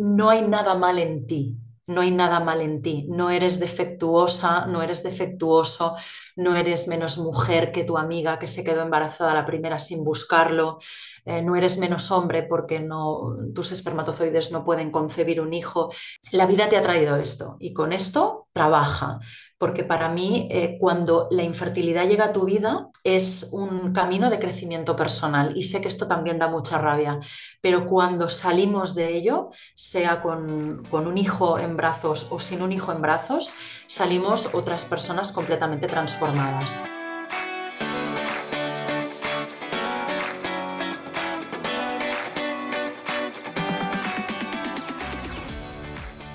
[0.00, 4.64] no hay nada mal en ti, no hay nada mal en ti, no eres defectuosa,
[4.64, 5.94] no eres defectuoso,
[6.36, 10.78] no eres menos mujer que tu amiga que se quedó embarazada la primera sin buscarlo,
[11.26, 15.90] eh, no eres menos hombre porque no, tus espermatozoides no pueden concebir un hijo.
[16.32, 19.20] La vida te ha traído esto y con esto trabaja,
[19.60, 24.38] porque para mí eh, cuando la infertilidad llega a tu vida es un camino de
[24.38, 27.20] crecimiento personal y sé que esto también da mucha rabia,
[27.60, 32.72] pero cuando salimos de ello, sea con, con un hijo en brazos o sin un
[32.72, 33.52] hijo en brazos,
[33.86, 36.80] salimos otras personas completamente transformadas.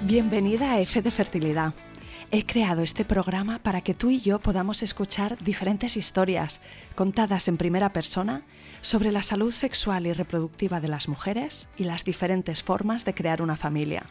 [0.01, 1.73] Bienvenida a F de Fertilidad.
[2.31, 6.59] He creado este programa para que tú y yo podamos escuchar diferentes historias
[6.95, 8.43] contadas en primera persona
[8.81, 13.41] sobre la salud sexual y reproductiva de las mujeres y las diferentes formas de crear
[13.41, 14.03] una familia.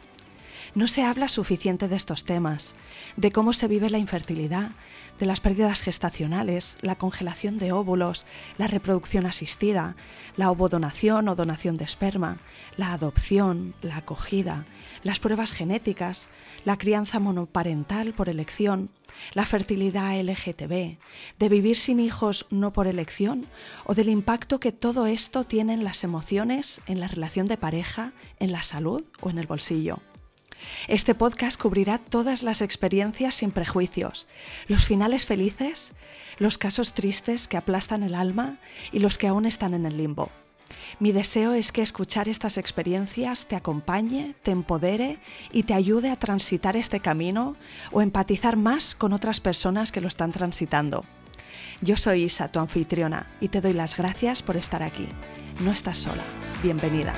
[0.75, 2.75] No se habla suficiente de estos temas,
[3.17, 4.73] de cómo se vive la infertilidad,
[5.21, 8.27] de las pérdidas gestacionales, la congelación de óvulos,
[8.59, 9.95] la reproducción asistida,
[10.37, 12.39] la ovodonación o donación de esperma,
[12.77, 14.67] la adopción, la acogida,
[15.05, 16.29] las pruebas genéticas,
[16.65, 18.91] la crianza monoparental por elección,
[19.33, 20.99] la fertilidad LGTB,
[21.39, 23.47] de vivir sin hijos no por elección
[23.85, 28.13] o del impacto que todo esto tiene en las emociones, en la relación de pareja,
[28.39, 30.01] en la salud o en el bolsillo.
[30.89, 34.27] Este podcast cubrirá todas las experiencias sin prejuicios,
[34.67, 35.93] los finales felices,
[36.39, 38.59] los casos tristes que aplastan el alma
[38.93, 40.31] y los que aún están en el limbo.
[41.01, 45.19] Mi deseo es que escuchar estas experiencias te acompañe, te empodere
[45.53, 47.57] y te ayude a transitar este camino
[47.93, 51.05] o empatizar más con otras personas que lo están transitando.
[51.81, 55.09] Yo soy Isa, tu anfitriona, y te doy las gracias por estar aquí.
[55.61, 56.25] No estás sola.
[56.63, 57.15] Bienvenida.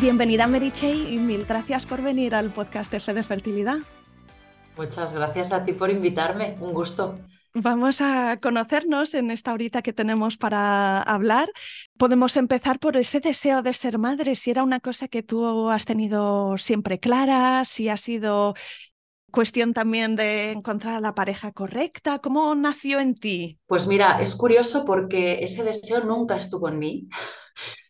[0.00, 3.78] Bienvenida Merichey y mil gracias por venir al podcast F de Fertilidad.
[4.76, 7.18] Muchas gracias a ti por invitarme, un gusto.
[7.56, 11.48] Vamos a conocernos en esta horita que tenemos para hablar.
[11.96, 15.84] Podemos empezar por ese deseo de ser madre, si era una cosa que tú has
[15.84, 18.54] tenido siempre clara, si ha sido
[19.30, 22.18] cuestión también de encontrar a la pareja correcta.
[22.18, 23.60] ¿Cómo nació en ti?
[23.66, 27.08] Pues mira, es curioso porque ese deseo nunca estuvo en mí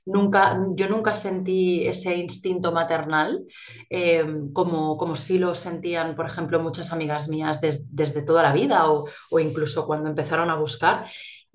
[0.06, 3.44] nunca, yo nunca sentí ese instinto maternal
[3.90, 8.90] eh, como, como sí lo sentían, por ejemplo, muchas amigas mías desde toda la vida
[8.90, 11.06] o, incluso cuando empezaron a buscar.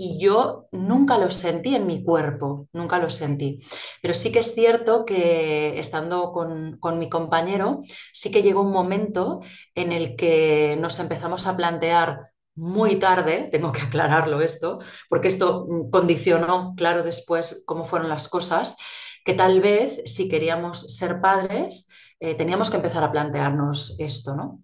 [0.02, 3.60] Y yo nunca lo sentí en mi cuerpo, nunca lo sentí.
[4.02, 7.82] Pero sí que es cierto que estando con, con mi compañero,
[8.14, 9.42] sí que llegó un momento
[9.76, 15.66] en el que nos empezamos a plantear muy tarde, tengo que aclararlo esto, porque esto
[15.68, 18.76] mm, condicionó, claro, después cómo fueron las cosas,
[19.24, 24.62] que tal vez si queríamos ser padres, eh, teníamos que empezar a plantearnos esto, ¿no?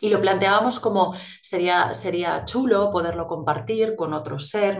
[0.00, 4.78] Y lo planteábamos como sería, sería chulo poderlo compartir con otro ser,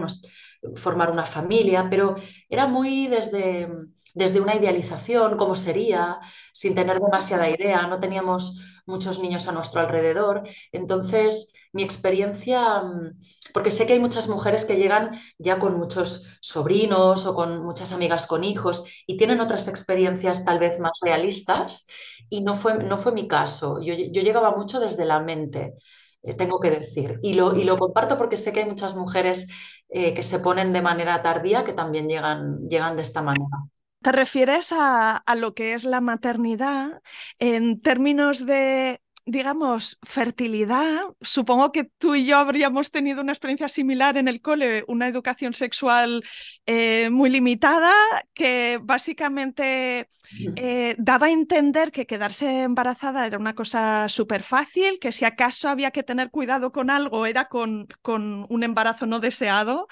[0.77, 2.15] formar una familia, pero
[2.49, 3.69] era muy desde,
[4.15, 6.21] desde una idealización, cómo sería,
[6.53, 10.43] sin tener demasiada idea, no teníamos muchos niños a nuestro alrededor.
[10.73, 13.19] Entonces, mi experiencia, mm,
[13.53, 17.93] porque sé que hay muchas mujeres que llegan ya con muchos sobrinos o con muchas
[17.93, 21.87] amigas con hijos y tienen otras experiencias tal vez más realistas
[22.31, 23.81] y no fue, no fue mi caso.
[23.81, 25.75] Yo, llegaba mucho desde la mente,
[26.23, 29.49] eh, tengo que decir, y lo, y lo comparto porque sé que hay muchas mujeres
[29.89, 33.59] eh, que se ponen de manera tardía que también llegan, llegan de esta manera.
[34.05, 37.01] ¿Te refieres a, lo que es la maternidad
[37.39, 41.01] en términos de, digamos, fertilidad?
[41.23, 45.55] Supongo que tú y yo habríamos tenido una experiencia similar en el cole, una educación
[45.55, 46.23] sexual
[46.67, 47.95] eh, muy limitada
[48.35, 50.11] que básicamente
[50.57, 55.71] eh, daba a entender que quedarse embarazada era una cosa súper fácil, que si acaso
[55.71, 59.89] había que tener cuidado con algo era con, con un embarazo no deseado.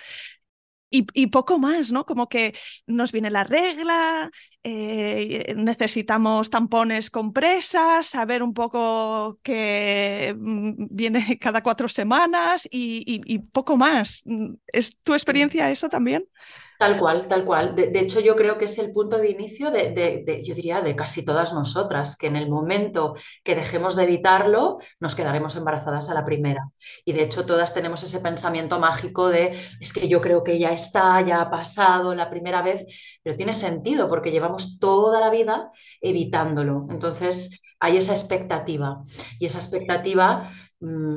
[0.94, 2.04] Y, poco más, ¿no?
[2.04, 2.54] Como que
[2.86, 4.30] nos viene la regla,
[4.62, 13.76] eh, necesitamos tampones compresas, saber un poco que mm, viene cada cuatro semanas y, poco
[13.76, 14.22] más.
[14.66, 16.24] ¿Es tu experiencia eso también?
[16.82, 17.76] Tal cual, tal cual.
[17.76, 21.24] De, hecho, yo creo que es el punto de inicio de, yo diría, de casi
[21.24, 23.14] todas nosotras, que en el momento
[23.44, 26.70] que dejemos de evitarlo, nos quedaremos embarazadas a la primera.
[27.04, 30.72] Y de hecho, todas tenemos ese pensamiento mágico de, es que yo creo que ya
[30.72, 32.84] está, ya ha pasado la primera vez,
[33.22, 35.70] pero tiene sentido porque llevamos toda la vida
[36.00, 36.88] evitándolo.
[36.90, 39.04] Entonces, hay esa expectativa.
[39.38, 40.50] Y esa expectativa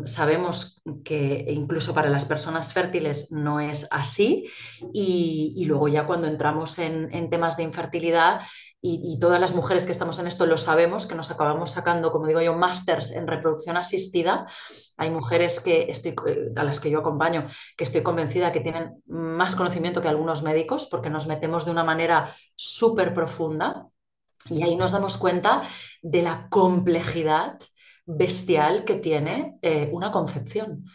[0.05, 4.45] sabemos que incluso para las personas fértiles no es así
[4.93, 8.41] y, y luego ya cuando entramos en, en temas de infertilidad
[8.81, 12.11] y, y, todas las mujeres que estamos en esto lo sabemos, que nos acabamos sacando,
[12.11, 14.45] como digo yo, másters en reproducción asistida.
[14.97, 19.01] Hay mujeres que estoy, eh, a las que yo acompaño que estoy convencida que tienen
[19.07, 23.87] más conocimiento que algunos médicos porque nos metemos de una manera súper profunda
[24.51, 25.63] y ahí nos damos cuenta
[26.03, 27.57] de la complejidad
[28.05, 30.85] bestial que tiene eh, una concepción.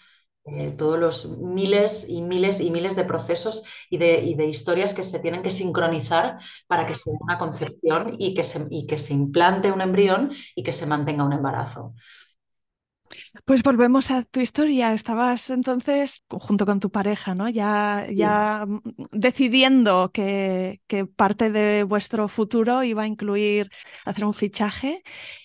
[0.46, 4.94] Eh, todos los miles y miles y miles de procesos y de, y de, historias
[4.94, 8.86] que se tienen que sincronizar para que se dé una concepción y que, se, y
[8.86, 11.94] que se implante un embrión y que se mantenga un embarazo.
[13.44, 14.92] Pues volvemos a tu historia.
[14.94, 17.48] Estabas entonces junto con tu pareja, ¿no?
[17.48, 18.94] Ya, ya sí.
[19.12, 23.70] decidiendo que, que, parte de vuestro futuro iba a incluir
[24.04, 25.02] hacer un fichaje.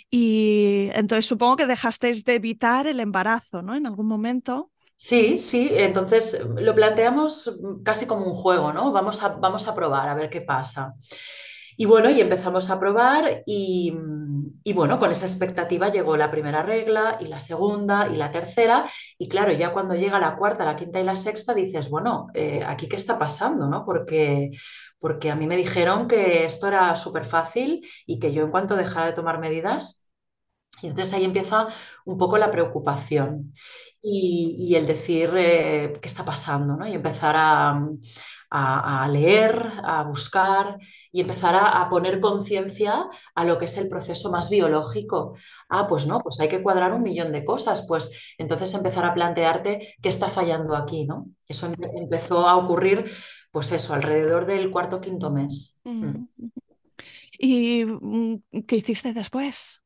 [0.09, 3.75] Y entonces supongo que dejasteis de evitar el embarazo, ¿no?
[3.75, 4.71] En algún momento.
[4.97, 8.91] Sí, sí, entonces lo planteamos casi como un juego, ¿no?
[8.93, 10.93] Vamos a, vamos a probar a ver qué pasa.
[11.77, 13.93] Y bueno, y empezamos a probar y,
[14.63, 18.85] y, bueno, con esa expectativa llegó la primera regla y la segunda y la tercera.
[19.17, 22.63] Y claro, ya cuando llega la cuarta, la quinta y la sexta, dices, bueno, eh,
[22.65, 23.67] ¿aquí qué está pasando?
[23.67, 23.85] ¿no?
[23.85, 24.51] Porque,
[24.99, 28.75] porque a mí me dijeron que esto era súper fácil y que yo en cuanto
[28.75, 30.11] dejara de tomar medidas,
[30.81, 31.67] y entonces ahí empieza
[32.05, 33.53] un poco la preocupación
[34.01, 36.85] y, y el decir eh, qué está pasando, ¿no?
[36.87, 37.79] Y empezar a
[38.49, 40.77] a, a leer, a buscar
[41.11, 45.35] y empezar a, a poner conciencia a lo que es el proceso más biológico.
[45.69, 49.13] Ah, pues no, pues hay que cuadrar un millón de cosas, pues entonces empezar a
[49.13, 51.27] plantearte qué está fallando aquí, ¿no?
[51.47, 53.11] Eso empezó a ocurrir,
[53.51, 55.79] pues eso, alrededor del cuarto quinto mes.
[55.83, 56.25] Mm.
[57.37, 57.85] ¿Y
[58.67, 59.81] qué hiciste después?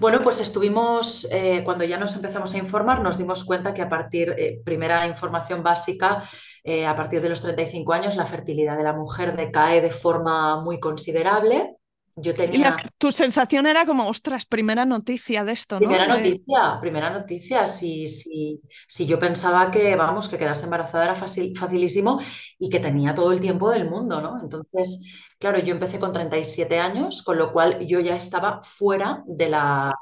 [0.00, 3.88] Bueno, pues estuvimos, eh, cuando ya nos empezamos a informar, nos dimos cuenta que a
[3.88, 6.22] partir, eh, primera información básica,
[6.64, 10.60] eh, a partir de los 35 años la fertilidad de la mujer decae de forma
[10.62, 11.76] muy considerable.
[12.14, 12.68] Yo tenía...
[12.68, 15.80] Y tu sensación era como, ostras, primera noticia de esto, ¿no?
[15.80, 17.66] Primera noticia, primera noticia.
[17.66, 22.20] Si, si, si yo pensaba que, vamos, que quedarse embarazada era fácil, facilísimo
[22.58, 24.38] y que tenía todo el tiempo del mundo, ¿no?
[24.42, 25.00] Entonces,
[25.38, 29.94] claro, yo empecé con 37 años, con lo cual yo ya estaba fuera de la,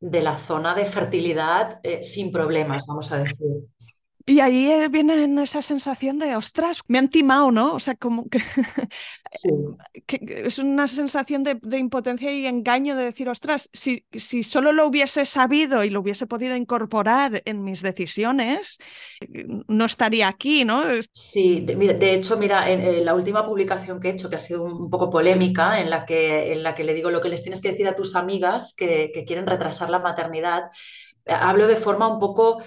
[0.00, 3.46] de la zona de fertilidad eh, sin problemas, vamos a decir.
[4.24, 7.74] Y ahí viene esa sensación de, ostras, me han timado, ¿no?
[7.74, 8.40] O sea, como que,
[9.32, 9.50] sí.
[10.06, 14.72] que es una sensación de, de, impotencia y engaño de decir, ostras, si, si solo
[14.72, 18.78] lo hubiese sabido y lo hubiese podido incorporar en mis decisiones,
[19.66, 20.82] no estaría aquí, ¿no?
[21.10, 24.40] Sí, de, de hecho, mira, en, en, la última publicación que he hecho, que ha
[24.40, 27.42] sido un poco polémica, en la que, en la que le digo lo que les
[27.42, 30.64] tienes que decir a tus amigas que, que quieren retrasar la maternidad,
[31.26, 32.62] hablo de forma un poco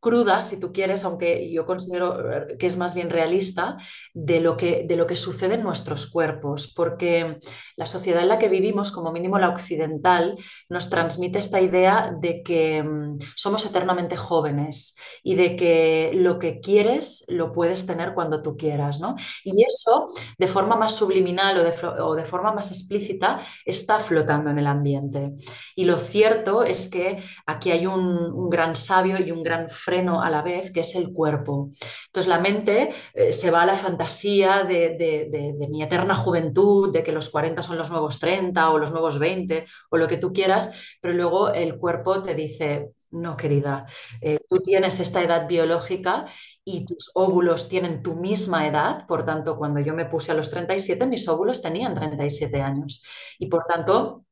[0.00, 3.76] cruda, si tú quieres, aunque yo considero que es más bien realista,
[4.14, 7.38] de lo que, de lo que sucede en nuestros cuerpos, porque
[7.76, 10.36] la sociedad en la que vivimos, como mínimo la occidental,
[10.68, 16.60] nos transmite esta idea de que um, somos eternamente jóvenes y de que lo que
[16.60, 19.16] quieres lo puedes tener cuando tú quieras, ¿no?
[19.44, 20.06] Y eso,
[20.38, 24.66] de forma más subliminal o de, o de forma más explícita, está flotando en el
[24.66, 25.32] ambiente.
[25.74, 30.20] Y lo cierto es que aquí hay un, un gran sabio y un gran freno
[30.22, 31.70] a la vez, que es el cuerpo.
[32.06, 37.10] Entonces la mente eh, se va a la fantasía de, mi eterna juventud, de que
[37.10, 40.98] los 40 son los nuevos 30 o los nuevos 20 o lo que tú quieras,
[41.00, 43.86] pero luego el cuerpo te dice, no, querida,
[44.20, 46.26] eh, tú tienes esta edad biológica
[46.64, 50.50] y tus óvulos tienen tu misma edad, por tanto, cuando yo me puse a los
[50.50, 53.02] 37, mis óvulos tenían 37 años
[53.38, 54.26] y por tanto,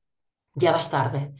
[0.55, 1.33] ya vas tarde.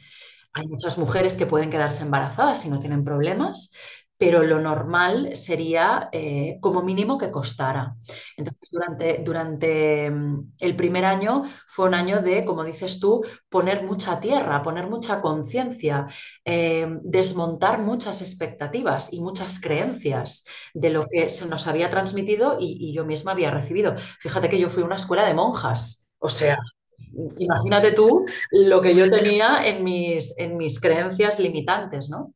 [0.57, 3.71] Hay muchas mujeres que pueden quedarse embarazadas si no tienen problemas,
[4.17, 7.95] pero lo normal sería eh, como mínimo que costara.
[8.35, 13.83] Entonces, durante, durante mm, el primer año fue un año de, como dices tú, poner
[13.83, 16.07] mucha tierra, poner mucha conciencia,
[16.45, 22.77] eh, desmontar muchas expectativas y muchas creencias de lo que se nos había transmitido y,
[22.79, 23.95] y yo misma había recibido.
[24.19, 26.57] Fíjate que yo fui a una escuela de monjas, o sea,
[27.37, 32.33] imagínate tú lo que yo tenía en mis, en mis creencias limitantes, ¿no?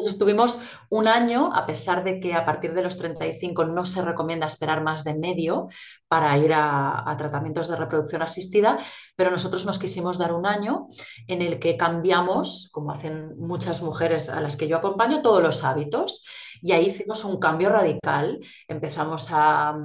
[0.00, 4.00] Pues estuvimos un año, a pesar de que a partir de los 35 no se
[4.00, 5.68] recomienda esperar más de medio
[6.08, 8.78] para ir a, tratamientos de reproducción asistida,
[9.14, 10.86] pero nosotros nos quisimos dar un año
[11.26, 15.64] en el que cambiamos, como hacen muchas mujeres a las que yo acompaño, todos los
[15.64, 16.24] hábitos.
[16.62, 18.38] Y ahí hicimos un cambio radical.
[18.66, 19.76] Empezamos a,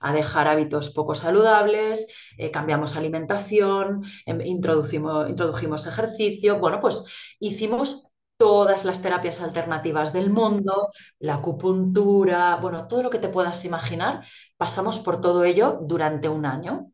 [0.00, 2.08] a dejar hábitos poco saludables,
[2.38, 6.58] eh, cambiamos alimentación, eh, introdujimos, introdujimos ejercicio.
[6.58, 7.06] Bueno, pues
[7.38, 8.09] hicimos
[8.40, 14.24] todas las terapias alternativas del mundo, la acupuntura, bueno, todo lo que te puedas imaginar,
[14.56, 16.90] pasamos por todo ello durante un año.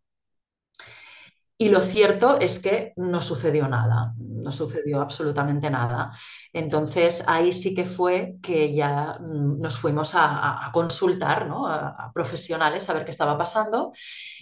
[1.56, 6.10] Y lo cierto es que no sucedió nada, no sucedió absolutamente nada.
[6.52, 11.68] Entonces ahí sí que fue que ya mm, nos fuimos a, consultar ¿no?
[11.68, 13.92] a, profesionales a ver qué estaba pasando.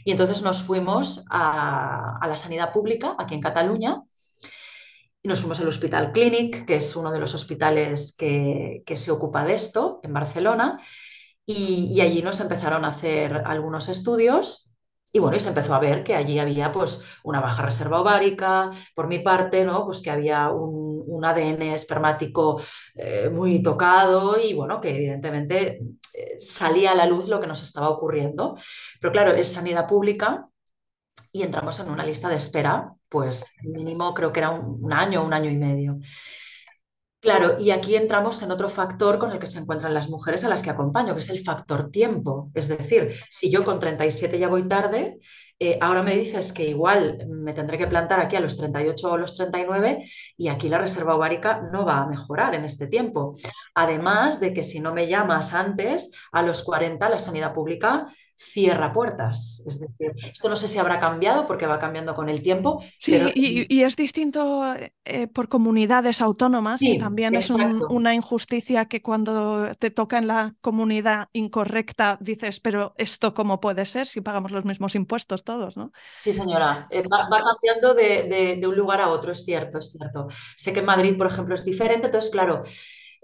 [0.06, 4.02] Y entonces nos fuimos a, la sanidad pública aquí en Cataluña.
[5.24, 9.42] Y nos fuimos al Hospital Clínic, que es uno de los hospitales que, se ocupa
[9.42, 10.78] de esto en Barcelona.
[11.46, 14.74] Y, allí nos empezaron a hacer algunos estudios
[15.10, 18.70] y bueno, y se empezó a ver que allí había pues una baja reserva ovárica,
[18.94, 19.86] por mi parte, ¿no?
[19.86, 22.60] Pues que había un, ADN espermático
[22.94, 25.80] eh, muy tocado y bueno, que evidentemente
[26.12, 28.58] eh, salía a la luz lo que nos estaba ocurriendo.
[29.00, 30.48] Pero claro, es sanidad pública
[31.32, 35.24] y entramos en una lista de espera, pues mínimo creo que era un, un año,
[35.24, 36.00] un año y medio.
[37.20, 40.48] Claro, y aquí entramos en otro factor con el que se encuentran las mujeres a
[40.50, 42.50] las que acompaño, que es el factor tiempo.
[42.54, 45.20] Es decir, si yo con 37 ya voy tarde,
[45.58, 49.16] eh, ahora me dices que igual me tendré que plantar aquí a los 38 o
[49.16, 50.04] los 39
[50.36, 53.32] y aquí la reserva ovárica no va a mejorar en este tiempo.
[53.74, 58.06] Además de que si no me llamas antes, a los 40 la sanidad pública
[58.36, 59.62] cierra puertas.
[59.66, 62.82] Es decir, esto no sé si habrá cambiado porque va cambiando con el tiempo.
[62.98, 64.74] Sí, y, es distinto
[65.04, 71.28] eh, por comunidades autónomas, también es una injusticia que cuando te toca en la comunidad
[71.32, 75.92] incorrecta dices, pero esto cómo puede ser si pagamos los mismos impuestos todos, ¿no?
[76.18, 80.26] Sí, señora, eh, va, cambiando de, de un lugar a otro, es cierto, es cierto.
[80.56, 82.62] Sé que en Madrid, por ejemplo, es diferente, entonces, claro,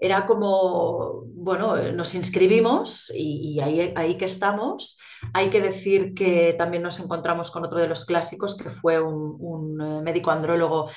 [0.01, 4.97] era como, bueno, nos inscribimos y, ahí, ahí, que estamos.
[5.31, 9.79] Hay que decir que también nos encontramos con otro de los clásicos, que fue un,
[9.79, 10.89] eh, médico andrólogo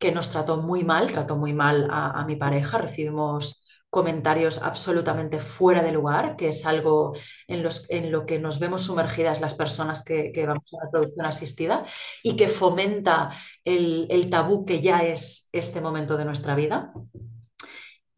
[0.00, 2.78] que nos trató muy mal, trató muy mal a, mi pareja.
[2.78, 7.12] Recibimos comentarios absolutamente fuera de lugar, que es algo
[7.46, 11.26] en, los, en lo que nos vemos sumergidas las personas que, vamos a la producción
[11.26, 11.84] asistida
[12.24, 13.30] y que fomenta
[13.64, 16.92] el, el tabú que ya es este momento de nuestra vida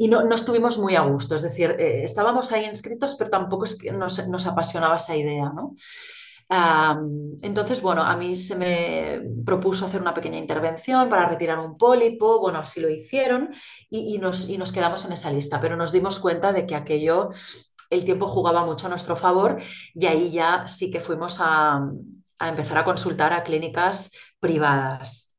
[0.03, 3.67] y no, no, estuvimos muy a gusto, es decir, eh, estábamos ahí inscritos, pero tampoco
[3.67, 5.75] es que nos, nos apasionaba esa idea, ¿no?
[7.41, 12.41] entonces, bueno, a mí se me propuso hacer una pequeña intervención para retirar un pólipo,
[12.41, 13.49] bueno, así lo hicieron
[13.89, 16.75] y, y, nos, y nos quedamos en esa lista, pero nos dimos cuenta de que
[16.75, 17.29] aquello,
[17.89, 19.63] el tiempo jugaba mucho a nuestro favor
[19.95, 21.81] y ahí ya sí que fuimos a,
[22.41, 25.32] a empezar a consultar a clínicas privadas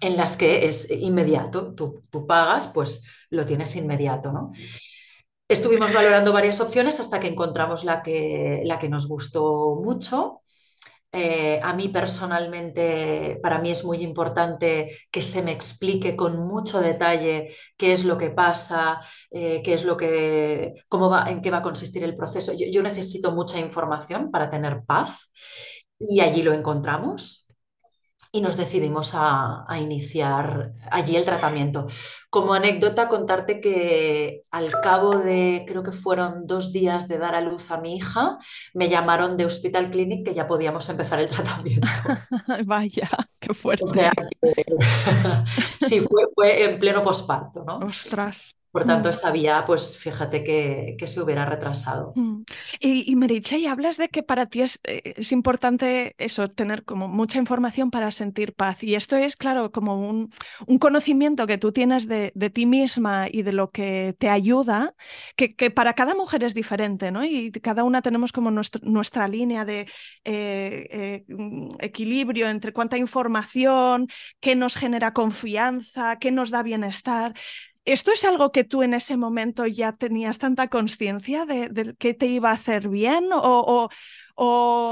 [0.00, 4.52] en las que es inmediato, tú, pagas, pues lo tienes inmediato, ¿no?
[5.48, 10.42] Estuvimos valorando varias opciones hasta que encontramos la que, la que nos gustó mucho.
[11.10, 16.82] Eh, a mí personalmente, para mí es muy importante que se me explique con mucho
[16.82, 19.00] detalle qué es lo que pasa,
[19.30, 22.52] eh, qué es lo que, cómo va, en qué va a consistir el proceso.
[22.54, 25.32] yo necesito mucha información para tener paz
[25.98, 27.47] y allí lo encontramos
[28.32, 31.86] y nos decidimos a, iniciar allí el tratamiento.
[32.30, 37.40] Como anécdota, contarte que al cabo de, creo que fueron dos días de dar a
[37.40, 38.38] luz a mi hija,
[38.74, 41.88] me llamaron de Hospital Clinic que ya podíamos empezar el tratamiento.
[42.66, 43.08] Vaya,
[43.40, 43.84] qué fuerte.
[43.84, 44.12] O sea,
[45.80, 47.78] sí, fue, fue en pleno posparto, ¿no?
[47.78, 48.57] Ostras.
[48.70, 49.12] Por tanto, mm.
[49.12, 52.12] sabía, pues fíjate que, se hubiera retrasado.
[52.14, 52.42] Mm.
[52.80, 57.38] Y, y hablas de que para ti es, eh, es, importante eso, tener como mucha
[57.38, 58.82] información para sentir paz.
[58.82, 60.30] Y esto es, claro, como un,
[60.66, 64.94] un conocimiento que tú tienes de, de, ti misma y de lo que te ayuda,
[65.34, 67.24] que, que, para cada mujer es diferente, ¿no?
[67.24, 69.80] Y cada una tenemos como nuestra línea de
[70.24, 74.08] eh, eh, mm, equilibrio entre cuánta información,
[74.40, 77.34] qué nos genera confianza, qué nos da bienestar.
[77.88, 82.26] ¿Esto es algo que tú en ese momento ya tenías tanta conciencia de, que te
[82.26, 83.30] iba a hacer bien?
[83.32, 83.88] O,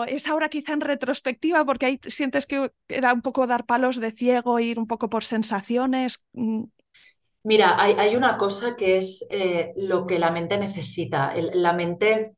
[0.08, 4.12] es ahora quizá en retrospectiva porque ahí sientes que era un poco dar palos de
[4.12, 6.24] ciego, ir un poco por sensaciones?
[6.32, 6.64] Mm.
[7.44, 11.34] Mira, hay, una cosa que es eh, lo que la mente necesita.
[11.36, 12.34] la mente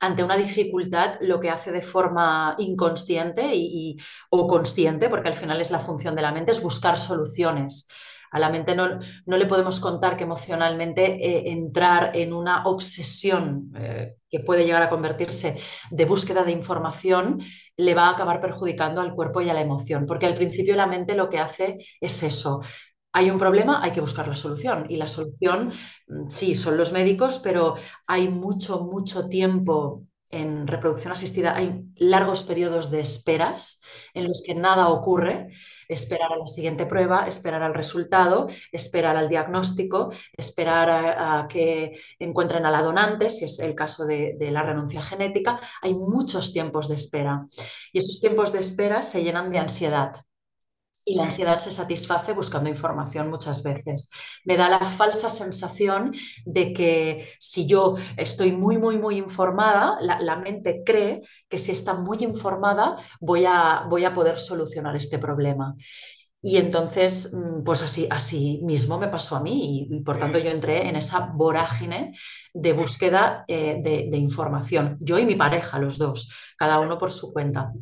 [0.00, 3.96] ante una dificultad lo que hace de forma inconsciente y,
[4.30, 7.88] o consciente, porque al final es la función de la mente, es buscar soluciones.
[8.30, 13.72] A la mente no, no le podemos contar que emocionalmente eh, entrar en una obsesión
[13.76, 15.58] eh, que puede llegar a convertirse
[15.90, 17.40] de búsqueda de información
[17.76, 20.86] le va a acabar perjudicando al cuerpo y a la emoción, porque al principio la
[20.86, 22.60] mente lo que hace es eso,
[23.12, 24.86] hay un problema, hay que buscar la solución.
[24.88, 25.72] Y la solución,
[26.06, 27.74] mm, sí, son los médicos, pero
[28.06, 33.82] hay mucho, mucho tiempo en reproducción asistida hay largos periodos de esperas
[34.14, 35.48] en los que nada ocurre,
[35.88, 42.64] esperar a la siguiente prueba, esperar al resultado, esperar al diagnóstico, esperar a, que encuentren
[42.64, 45.60] a la donante, si es el caso de, la renuncia genética.
[45.82, 47.46] Hay muchos tiempos de espera.
[47.92, 50.12] Y esos tiempos de espera se llenan de ansiedad
[51.10, 54.10] y la ansiedad se satisface buscando información muchas veces.
[54.44, 56.12] Me da la falsa sensación
[56.44, 61.94] de que si yo estoy muy, muy, muy informada, la, mente cree que si está
[61.94, 65.74] muy informada voy a, voy a poder solucionar este problema.
[66.40, 70.50] Y entonces, mm, pues así, así mismo me pasó a mí y, por tanto yo
[70.50, 72.14] entré en esa vorágine
[72.54, 77.32] de búsqueda eh, de información, yo y mi pareja, los dos, cada uno por su
[77.32, 77.72] cuenta.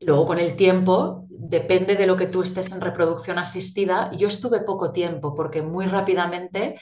[0.00, 4.10] Luego, con el tiempo, depende de lo que tú estés en reproducción asistida.
[4.16, 6.76] Yo estuve poco tiempo porque muy rápidamente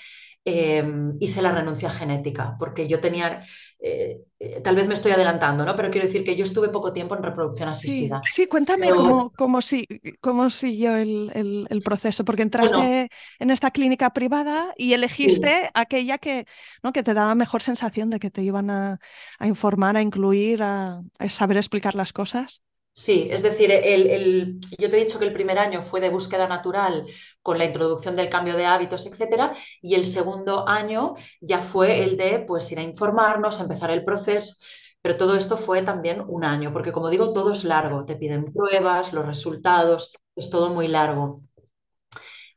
[0.45, 3.41] em, hice la renuncia genética, porque yo tenía,
[3.81, 5.75] eh, eh, tal vez me estoy adelantando, ¿no?
[5.75, 8.21] Pero quiero decir que yo estuve poco tiempo en reproducción asistida.
[8.31, 8.91] Sí, cuéntame
[9.37, 9.87] cómo, si,
[10.21, 13.09] cómo, siguió el, proceso, porque entraste
[13.41, 16.47] en esta clínica privada y elegiste aquella que,
[16.85, 16.93] ¿no?
[16.93, 19.01] que te daba mejor sensación de que te iban a,
[19.41, 22.63] informar, a incluir, a saber explicar las cosas.
[22.95, 26.47] Sí, es decir, el, yo te he dicho que el primer año fue de búsqueda
[26.47, 27.07] natural
[27.41, 32.19] con la introducción del cambio de hábitos, etcétera, y el segundo año ya fue el
[32.19, 34.57] de pues ir a informarnos, empezar el proceso.
[35.01, 38.53] Pero todo esto fue también un año, porque como digo, todo es largo, te piden
[38.53, 41.41] pruebas, los resultados, es todo muy largo.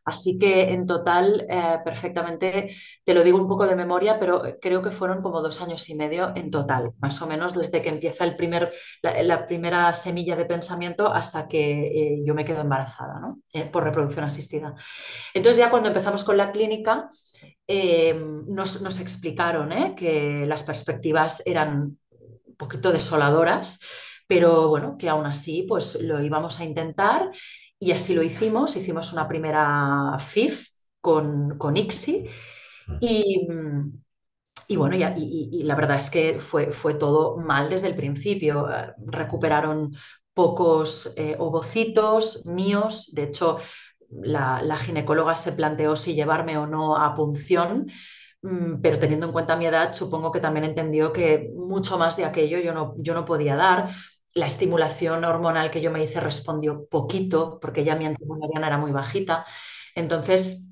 [0.06, 2.72] Así que en total, eh, perfectamente,
[3.04, 5.96] te lo digo un poco de memoria, pero creo que fueron como dos años y
[5.96, 8.72] medio en total, más o menos desde que empieza el primer,
[9.02, 13.40] la, primera semilla de pensamiento hasta que eh, yo me quedo embarazada, ¿no?
[13.52, 14.76] Eh, por reproducción asistida.
[15.34, 17.10] Entonces ya cuando empezamos con la clínica,
[18.48, 21.98] nos, nos, explicaron que las perspectivas eran
[22.46, 23.80] un poquito desoladoras,
[24.28, 27.32] pero bueno, que aún así pues lo íbamos a intentar
[27.80, 30.68] y así lo hicimos, hicimos una primera FIF
[31.02, 32.26] con, con ICSI
[33.02, 33.48] y,
[34.68, 38.70] y bueno, y, la verdad es que fue, fue todo mal desde el principio.
[38.70, 39.94] Eh, recuperaron
[40.34, 43.58] pocos eh, ovocitos míos, de hecho
[44.10, 47.88] la, la, ginecóloga se planteó si llevarme o no a punción,
[48.42, 52.26] mm, pero teniendo en cuenta mi edad, supongo que también entendió que mucho más de
[52.26, 53.90] aquello yo no, yo no podía dar
[54.36, 58.92] la estimulación hormonal que yo me hice respondió poquito, porque ya mi antimoniana era muy
[58.92, 59.46] bajita.
[59.96, 60.70] Entonces,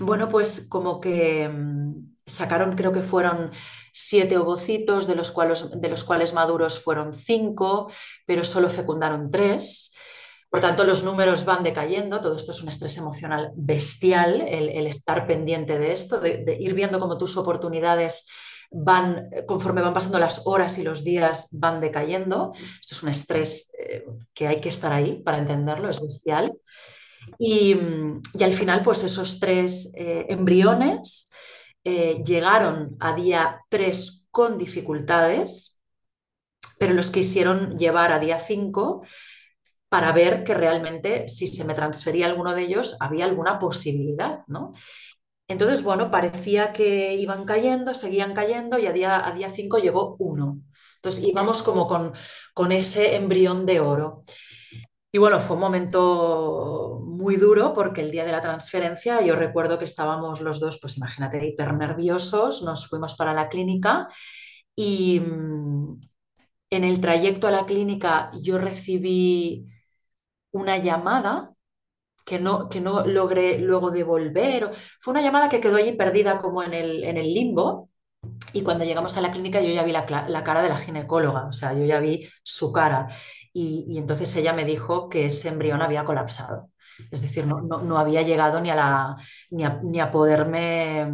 [0.00, 3.52] bueno, pues como que mm, sacaron, creo que fueron
[3.92, 7.90] siete ovocitos, de los cuales, de los cuales maduros fueron cinco,
[8.26, 9.94] pero solo fecundaron tres.
[10.48, 15.26] Por tanto, los números van decayendo, todo esto es un estrés emocional bestial, el, estar
[15.26, 18.26] pendiente de esto, de, de, ir viendo como tus oportunidades
[18.70, 22.52] van, conforme van pasando las horas y los días, van decayendo.
[22.54, 26.52] Esto es un estrés eh, que hay que estar ahí para entenderlo, es bestial.
[27.38, 27.76] Y,
[28.40, 31.30] al final, pues esos tres eh, embriones
[31.84, 35.80] eh, llegaron a día 3 con dificultades,
[36.78, 39.02] pero los quisieron llevar a día 5
[39.88, 44.72] para ver que realmente si se me transfería alguno de ellos había alguna posibilidad, ¿no?
[45.48, 50.16] Entonces, bueno, parecía que iban cayendo, seguían cayendo y a día, a día 5 llegó
[50.18, 50.60] uno.
[50.96, 52.12] Entonces íbamos como con,
[52.54, 54.24] con ese embrión de oro.
[55.12, 59.78] Y bueno, fue un momento muy duro porque el día de la transferencia yo recuerdo
[59.78, 64.08] que estábamos los dos, pues imagínate, hiper nerviosos, nos fuimos para la clínica
[64.76, 66.00] y mm,
[66.70, 69.66] en el trayecto a la clínica yo recibí
[70.52, 71.55] una llamada
[72.26, 74.70] que no, que no logré luego devolver.
[75.00, 77.90] Fue una llamada que quedó allí perdida como en el, en el limbo.
[78.52, 81.52] Y cuando llegamos a la clínica yo ya vi la, cara de la ginecóloga, o
[81.52, 83.06] sea, yo ya vi su cara.
[83.52, 86.70] Y, entonces ella me dijo que ese embrión había colapsado.
[87.10, 89.16] Es decir, no, no, había llegado ni a, la,
[89.50, 91.06] ni a, ni a poderme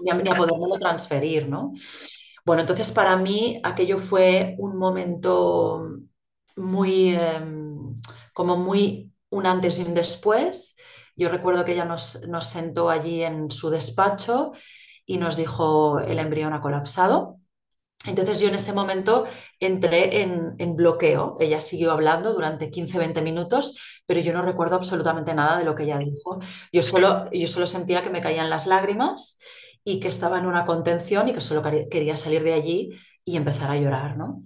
[0.00, 1.72] ni a, ni transferir, ¿no?
[2.44, 5.98] Bueno, entonces para mí aquello fue un momento
[6.56, 7.94] muy, em,
[8.32, 10.76] como muy un antes y un después.
[11.16, 14.52] Yo recuerdo que ella nos, nos sentó allí en su despacho
[15.04, 17.38] y nos dijo el embrión ha colapsado.
[18.06, 19.24] Entonces yo en ese momento
[19.58, 21.36] entré en, en, bloqueo.
[21.40, 25.82] Ella siguió hablando durante 15-20 minutos, pero yo no recuerdo absolutamente nada de lo que
[25.82, 26.38] ella dijo.
[26.72, 29.40] Yo solo, yo solo sentía que me caían las lágrimas
[29.82, 32.90] y que estaba en una contención y que solo quería salir de allí
[33.28, 34.40] y empezar a llorar, ¿no?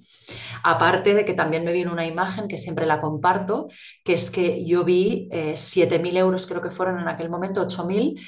[0.64, 3.68] Aparte de que también me vino una imagen que siempre la comparto,
[4.04, 8.20] que es que yo vi eh, 7.000 euros, creo que fueron en aquel momento, 8.000,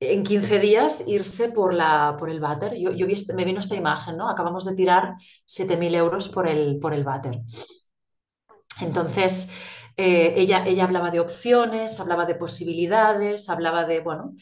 [0.00, 2.76] en 15 días irse por, la, por el váter.
[2.76, 4.28] Yo, yo este, me vino esta imagen, ¿no?
[4.28, 5.14] Acabamos de tirar
[5.46, 7.40] 7.000 euros por el, por el váter.
[8.80, 9.50] Entonces,
[9.96, 14.34] eh, ella, ella hablaba de opciones, hablaba de posibilidades, hablaba de, bueno,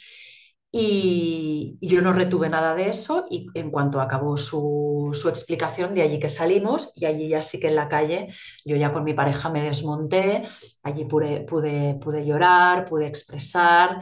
[0.78, 6.02] y, yo no retuve nada de eso y en cuanto acabó su, su, explicación, de
[6.02, 8.28] allí que salimos y allí ya sí que en la calle,
[8.64, 10.42] yo ya con mi pareja me desmonté,
[10.82, 14.00] allí pude, pude, pude llorar, pude expresar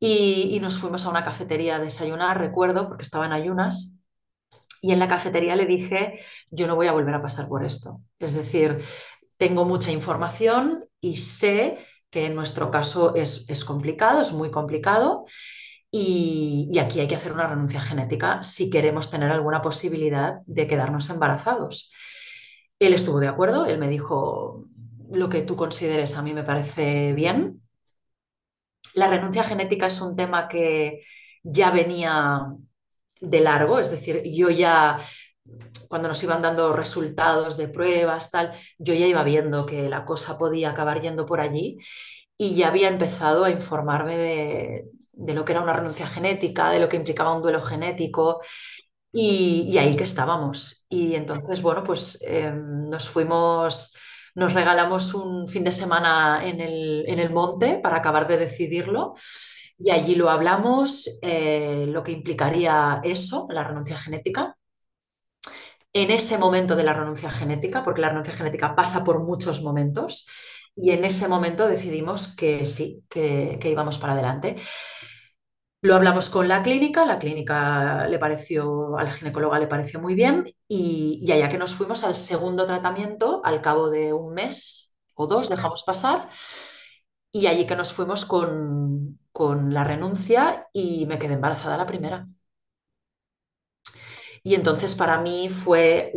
[0.00, 4.00] y, nos fuimos a una cafetería a desayunar, recuerdo, porque estaba en ayunas.
[4.80, 6.18] Y en la cafetería le dije,
[6.50, 8.00] yo no voy a volver a pasar por esto.
[8.18, 8.80] Es decir,
[9.36, 11.78] tengo mucha información y sé
[12.10, 15.26] que en nuestro caso es, es complicado, es muy complicado
[15.94, 21.10] y, aquí hay que hacer una renuncia genética si queremos tener alguna posibilidad de quedarnos
[21.10, 21.92] embarazados.
[22.78, 24.64] Él estuvo de acuerdo, él me dijo,
[25.12, 27.62] lo que tú consideres a mí me parece bien.
[28.94, 31.02] La renuncia genética es un tema que
[31.42, 32.46] ya venía
[33.20, 34.98] de largo, es decir, yo ya,
[35.88, 40.38] cuando nos iban dando resultados de pruebas, tal, yo ya iba viendo que la cosa
[40.38, 41.78] podía acabar yendo por allí
[42.38, 46.80] y ya había empezado a informarme de, de lo que era una renuncia genética, de
[46.80, 48.40] lo que implicaba un duelo genético.
[49.12, 50.86] Y, ahí que estábamos.
[50.88, 53.94] Y entonces, bueno, pues em, nos fuimos,
[54.34, 59.14] nos regalamos un fin de semana en el, en el monte para acabar de decidirlo.
[59.76, 64.56] Y allí lo hablamos, eh, lo que implicaría eso, la renuncia genética.
[65.92, 70.26] En ese momento de la renuncia genética, porque la renuncia genética pasa por muchos momentos,
[70.74, 74.56] y en ese momento decidimos que sí, que, que íbamos para adelante.
[75.84, 80.14] Lo hablamos con la clínica, la clínica le pareció, a la ginecóloga le pareció muy
[80.14, 85.26] bien y, allá que nos fuimos al segundo tratamiento, al cabo de un mes o
[85.26, 86.28] dos, dejamos pasar
[87.32, 92.28] y allí que nos fuimos con, con la renuncia y me quedé embarazada la primera.
[94.44, 96.12] Y entonces para mí fue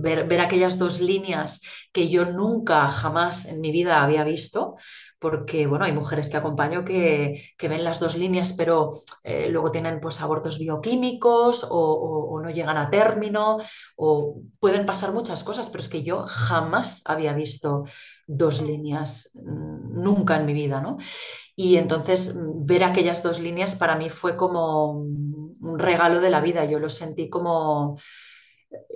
[0.00, 4.76] ver, ver, aquellas dos líneas que yo nunca, jamás en mi vida había visto,
[5.24, 8.90] porque bueno, hay mujeres que acompaño que, ven las dos líneas, pero
[9.24, 13.56] eh, luego tienen pues abortos bioquímicos o, no llegan a término,
[13.96, 17.84] o pueden pasar muchas cosas, pero es que yo jamás había visto
[18.26, 20.98] dos líneas, mm, nunca en mi vida, ¿no?
[21.56, 26.42] Y entonces mm, ver aquellas dos líneas para mí fue como un regalo de la
[26.42, 27.96] vida, yo lo sentí como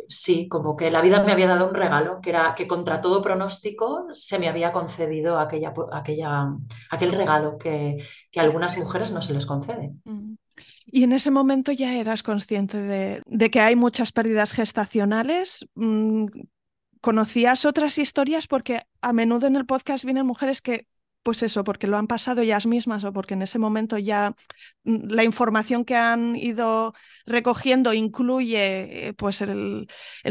[0.08, 3.22] sí, como que la vida me había dado un regalo, que era que contra todo
[3.22, 6.48] pronóstico se me había concedido aquella, aquella,
[6.90, 7.98] aquel regalo que,
[8.36, 9.92] a algunas mujeres no se les concede.
[10.04, 10.34] Mm.
[10.86, 15.66] Y en ese momento ya eras consciente de, que hay muchas pérdidas gestacionales.
[15.74, 16.26] Mm,
[17.00, 18.46] ¿Conocías otras historias?
[18.46, 20.86] Porque a menudo en el podcast vienen mujeres que
[21.28, 24.34] pues eso, porque lo han pasado ellas mismas o porque en ese momento ya
[24.84, 26.94] mm, la información que han ido
[27.26, 29.88] recogiendo incluye eh, pues el,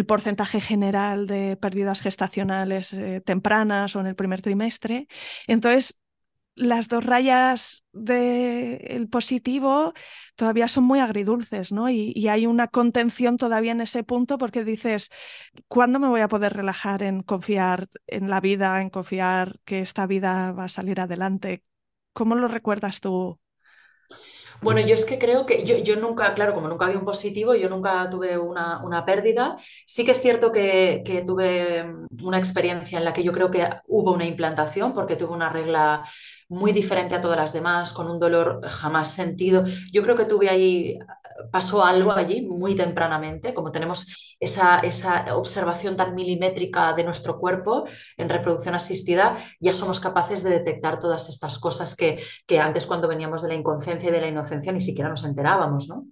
[0.07, 5.07] porcentaje general de pérdidas gestacionales eh, tempranas o en el primer trimestre.
[5.45, 5.99] Entonces,
[6.57, 9.93] las dos rayas del positivo
[10.35, 11.89] todavía son muy agridulces, ¿no?
[11.89, 15.09] Y, hay una contención todavía en ese punto porque dices,
[15.67, 20.07] ¿cuándo me voy a poder relajar en confiar en la vida, en confiar que esta
[20.07, 21.63] vida va a salir adelante?
[22.13, 23.39] ¿Cómo lo recuerdas tú?
[24.61, 27.69] Bueno, yo es que creo que yo, nunca, claro, como nunca había un positivo, yo
[27.69, 29.55] nunca tuve una, pérdida.
[29.85, 31.85] Sí que es cierto que, que, tuve
[32.23, 36.03] una experiencia en la que yo creo que hubo una implantación porque tuve una regla
[36.49, 39.63] muy diferente a todas las demás, con un dolor jamás sentido.
[39.91, 40.97] Yo creo que tuve ahí,
[41.51, 47.85] pasó algo allí muy tempranamente, como tenemos esa, esa observación tan milimétrica de nuestro cuerpo
[48.17, 53.07] en reproducción asistida, ya somos capaces de detectar todas estas cosas que, que antes cuando
[53.07, 56.05] veníamos de la inconsciencia y de la inocencia ni siquiera nos enterábamos, ¿no?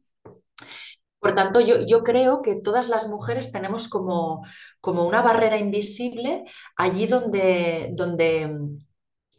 [1.26, 4.45] Por tanto, yo, yo, creo que todas las mujeres tenemos como,
[4.80, 6.43] como una barrera invisible
[6.78, 8.48] allí donde, donde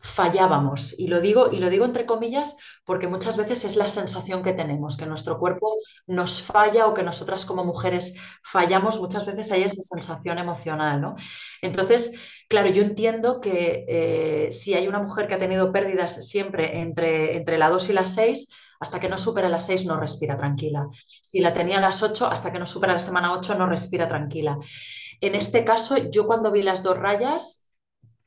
[0.06, 0.98] fallábamos.
[0.98, 4.52] Y lo digo, y lo digo entre comillas porque muchas veces es la sensación que
[4.52, 9.64] tenemos, que nuestro cuerpo nos falla o que nosotras como mujeres fallamos, muchas veces hay
[9.64, 11.16] esa sensación emocional, ¿no?
[11.60, 12.14] Entonces,
[12.48, 17.36] claro, yo entiendo que eh, si hay una mujer que ha tenido pérdidas siempre entre,
[17.36, 20.86] entre la 2 y la 6, hasta que no supera las 6 no respira tranquila.
[21.22, 24.06] Si la tenía a las 8, hasta que no supera la semana 8 no respira
[24.06, 24.58] tranquila.
[25.20, 27.65] En este caso, yo cuando vi las dos rayas,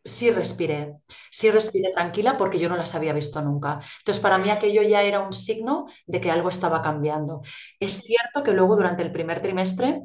[0.03, 0.95] sí respiré,
[1.29, 3.79] sí respiré tranquila porque yo no las había visto nunca.
[3.99, 7.41] Entonces, para mí aquello ya era un signo de que algo estaba cambiando.
[7.79, 10.01] Es cierto que luego durante el primer trimestre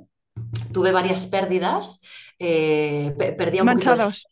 [0.72, 2.02] tuve varias pérdidas,
[2.38, 4.26] eh, perdí un manchados.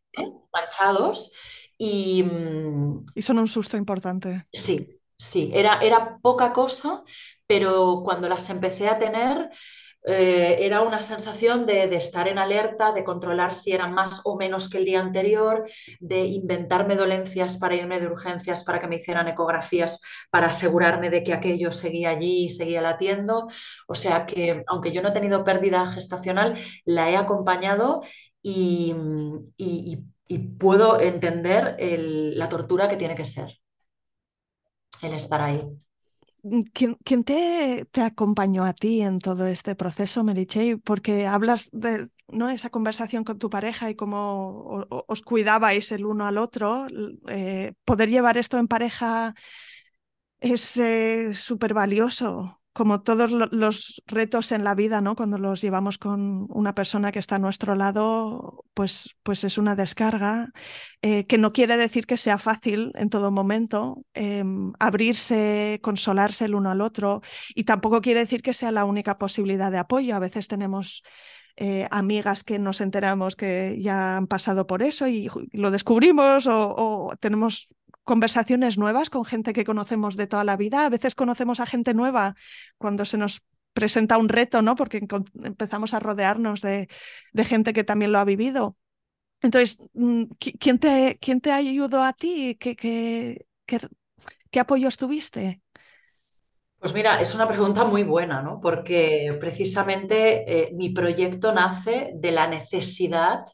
[0.53, 1.33] manchados
[1.79, 2.23] y...
[2.23, 4.47] Mm, y son un susto importante.
[4.53, 7.03] Sí, sí, era, era poca cosa,
[7.47, 9.51] pero cuando las empecé a tener
[10.05, 14.69] eh, era una sensación de, estar en alerta, de controlar si eran más o menos
[14.69, 15.69] que el día anterior,
[16.01, 21.23] de inventarme dolencias para irme de urgencias, para que me hicieran ecografías, para asegurarme de
[21.23, 23.49] que aquello seguía allí y seguía latiendo.
[23.87, 28.03] O sea que, aunque yo no he tenido pérdida gestacional, la he acompañado
[28.43, 28.95] y,
[30.59, 33.59] puedo entender la tortura que tiene que ser
[35.03, 35.69] el estar ahí.
[36.43, 40.77] Mm, ¿Quién, quién te, te, acompañó a ti en todo este proceso, Merichey?
[40.77, 42.51] Porque hablas de ¿no?
[42.51, 46.87] esa conversación con tu pareja y cómo os cuidabais el uno al otro.
[47.29, 49.35] Eh, poder llevar esto en pareja
[50.41, 55.15] es eh, súper valioso como todos los retos en la vida, ¿no?
[55.15, 59.77] Cuando los llevamos con una persona que está a nuestro lado, pues, pues es una
[59.77, 60.51] descarga,
[61.03, 64.43] eh, que no quiere decir que sea fácil en todo momento eh,
[64.79, 67.21] abrirse, consolarse el uno al otro,
[67.55, 70.17] y tampoco quiere decir que sea la única posibilidad de apoyo.
[70.17, 71.03] A veces tenemos
[71.57, 77.13] eh, amigas que nos enteramos que ya han pasado por eso y, lo descubrimos o
[77.21, 77.69] tenemos
[78.05, 80.85] conversaciones nuevas con gente que conocemos de toda la vida.
[80.85, 82.35] A veces conocemos a gente nueva
[82.79, 84.77] cuando se nos presenta un reto, ¿no?
[84.77, 85.07] Porque
[85.43, 86.89] empezamos a rodearnos de,
[87.33, 88.77] de gente que también lo ha vivido.
[89.41, 92.57] Entonces, mm, ¿quién te, quién te ayudó a ti?
[92.61, 93.81] ¿Qué, qué, qué,
[94.51, 95.63] qué apoyos tuviste?
[96.79, 98.61] Pues mira, es una pregunta muy buena, ¿no?
[98.61, 103.45] Porque precisamente eh, mi proyecto nace de la necesidad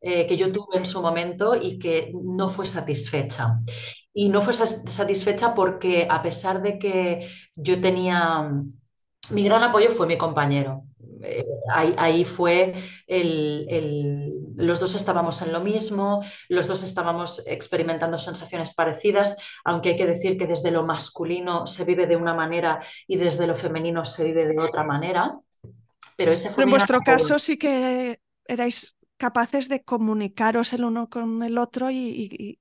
[0.00, 3.60] eh, que yo tuve en su momento y que no fue satisfecha.
[4.12, 8.50] Y no fue satisfecha porque a pesar de que yo tenía,
[9.30, 10.84] mi gran apoyo fue mi compañero.
[11.22, 12.74] Eh, ahí, ahí, fue
[13.06, 19.90] el, el, los dos estábamos en lo mismo, los dos estábamos experimentando sensaciones parecidas, aunque
[19.90, 23.54] hay que decir que desde lo masculino se vive de una manera y desde lo
[23.54, 25.38] femenino se vive de otra manera.
[26.16, 31.42] Pero ese fue en vuestro caso sí que erais capaces de comunicaros el uno con
[31.42, 32.58] el otro y,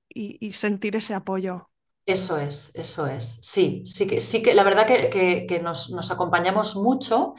[0.54, 1.70] sentir ese apoyo.
[2.06, 3.39] Eso es, eso es.
[3.41, 7.34] Sí, sí que, sí que la verdad que, nos, nos, acompañamos mucho,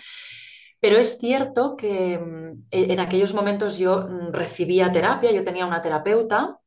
[0.80, 5.82] pero es cierto que mm, en aquellos momentos yo mm, recibía terapia, yo tenía una
[5.82, 6.58] terapeuta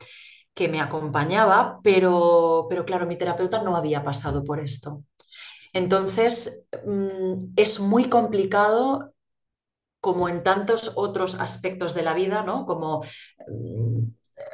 [0.54, 5.04] que me acompañaba, pero, pero claro, mi terapeuta no había pasado por esto.
[5.74, 9.14] Entonces, mm, es muy complicado
[10.00, 12.66] como en tantos otros aspectos de la vida, ¿no?
[12.66, 13.04] Como
[13.48, 14.04] mm,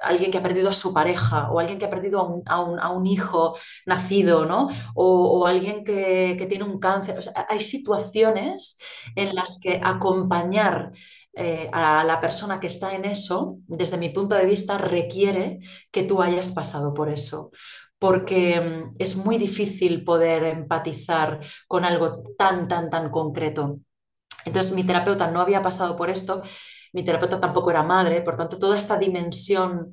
[0.02, 3.56] alguien que ha perdido a su pareja o alguien que ha perdido a un, hijo
[3.86, 4.70] nacido, ¿no?
[4.96, 7.20] O, alguien que, tiene un cáncer.
[7.50, 8.80] Hay situaciones
[9.16, 10.92] en las que acompañar
[11.34, 15.60] eh, a la persona que está en eso, desde mi punto de vista, requiere
[15.92, 17.52] que tú hayas pasado por eso
[17.98, 23.80] porque mm, es muy difícil poder empatizar con algo tan, tan, tan concreto.
[24.46, 26.42] Entonces mi terapeuta no había pasado por esto,
[26.94, 29.92] mi terapeuta tampoco era madre, por tanto toda esta dimensión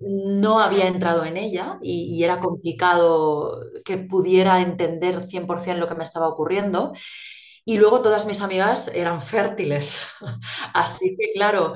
[0.00, 6.04] no había entrado en ella y, era complicado que pudiera entender 100% lo que me
[6.04, 6.92] estaba ocurriendo.
[7.64, 10.06] Y luego todas mis amigas eran fértiles.
[10.74, 11.74] Así que, claro,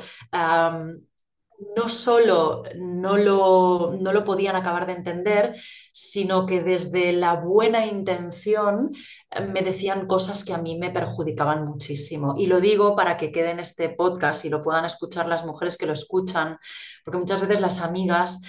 [1.77, 5.55] no solo no lo, no lo, podían acabar de entender,
[5.93, 8.91] sino que desde la buena intención
[9.31, 12.35] eh, me decían cosas que a mí me perjudicaban muchísimo.
[12.39, 15.77] Y lo digo para que quede en este podcast y lo puedan escuchar las mujeres
[15.77, 16.59] que lo escuchan,
[17.05, 18.41] porque muchas veces las amigas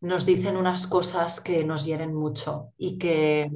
[0.00, 3.50] nos dicen unas cosas que nos hieren mucho y que,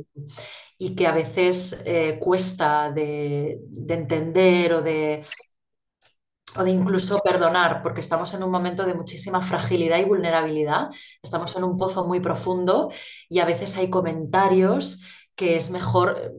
[0.78, 5.22] y que a veces eh, cuesta de, de entender o de
[6.58, 10.88] o de incluso perdonar, porque estamos en un momento de muchísima fragilidad y vulnerabilidad,
[11.22, 12.90] estamos en un pozo muy profundo
[13.28, 15.02] y a veces hay comentarios
[15.34, 16.30] que es mejor eh,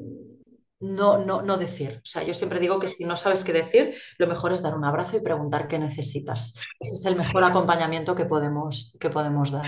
[0.79, 2.01] no, no, no decir.
[2.03, 4.75] O sea, yo siempre digo que si no sabes qué decir, lo mejor es dar
[4.75, 6.55] un abrazo y preguntar qué necesitas.
[6.79, 9.65] Ese es el mejor acompañamiento que podemos, que podemos dar.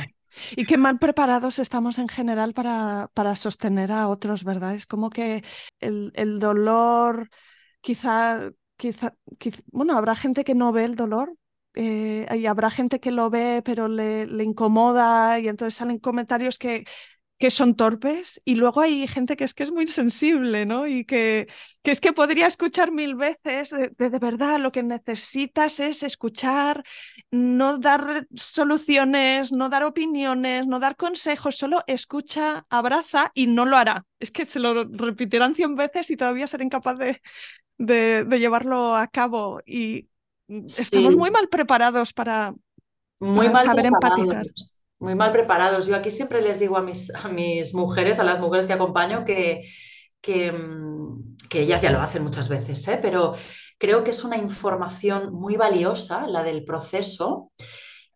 [0.56, 4.76] Y qué mal preparados estamos en general para, para sostener a otros, ¿verdad?
[4.76, 5.44] Es como que
[5.80, 7.30] el, el dolor
[7.82, 9.14] quizá quizá,
[9.72, 11.36] bueno, habrá gente que no ve el dolor
[11.76, 16.58] eh, y habrá gente que lo ve pero le, le, incomoda y entonces salen comentarios
[16.58, 16.86] que,
[17.38, 20.88] que son torpes y luego hay gente que es que es muy sensible, ¿no?
[20.88, 21.48] Y que,
[21.84, 26.04] que es que podría escuchar mil veces, de, de, de, verdad, lo que necesitas es
[26.04, 26.84] escuchar,
[27.32, 33.78] no dar soluciones, no dar opiniones, no dar consejos, solo escucha, abraza y no lo
[33.78, 34.06] hará.
[34.20, 37.22] Es que se lo repetirán cien veces y todavía será incapaz de,
[37.80, 40.10] de, de llevarlo a cabo y
[40.68, 40.84] sí.
[40.84, 42.54] estamos muy mal preparados para,
[43.20, 44.38] muy para mal saber preparados.
[44.38, 44.46] empatizar.
[45.00, 45.88] muy mal preparados.
[45.88, 49.26] Yo aquí siempre les digo a mis, a mis mujeres, a las mujeres que acompaño,
[49.26, 49.64] que,
[50.22, 53.00] que, mm, que ellas ya lo hacen muchas veces, ¿eh?
[53.02, 53.34] pero
[53.78, 57.52] creo que es una información muy valiosa, la del proceso,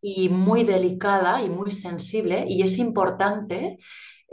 [0.02, 3.78] y muy delicada y muy sensible, y es importante.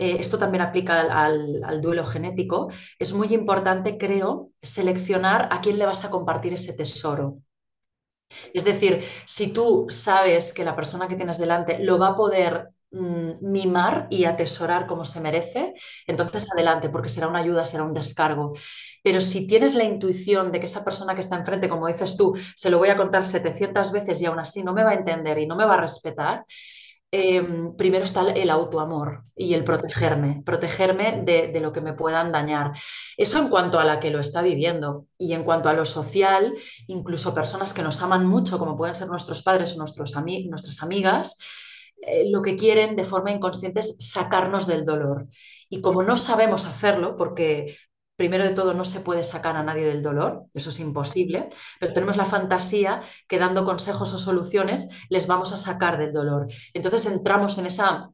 [0.00, 2.72] Eh, esto también aplica al, duelo genético.
[2.98, 7.36] Es muy importante, creo, seleccionar a quién le vas a compartir ese tesoro.
[8.54, 12.70] Es decir, si tú sabes que la persona que tienes delante lo va a poder
[12.92, 15.74] mm, mimar y atesorar como se merece,
[16.06, 18.54] entonces adelante, porque será una ayuda, será un descargo.
[19.02, 22.34] Pero si tienes la intuición de que esa persona que está enfrente, como dices tú,
[22.54, 25.38] se lo voy a contar 700 veces y aún así no me va a entender
[25.38, 26.46] y no me va a respetar,
[27.12, 27.42] eh,
[27.76, 32.72] primero está el autoamor y el protegerme, protegerme de, de lo que me puedan dañar.
[33.16, 36.54] Eso en cuanto a la que lo está viviendo y en cuanto a lo social,
[36.86, 40.82] incluso personas que nos aman mucho, como pueden ser nuestros padres o nuestros ami- nuestras
[40.82, 41.38] amigas,
[42.02, 45.26] eh, lo que quieren de forma inconsciente es sacarnos del dolor.
[45.68, 47.76] Y como no sabemos hacerlo, porque
[48.20, 51.48] primero de todo no se puede sacar a nadie del dolor, eso es imposible,
[51.80, 56.46] pero tenemos la fantasía que dando consejos o soluciones les vamos a sacar del dolor.
[56.74, 58.10] Entonces entramos en esa,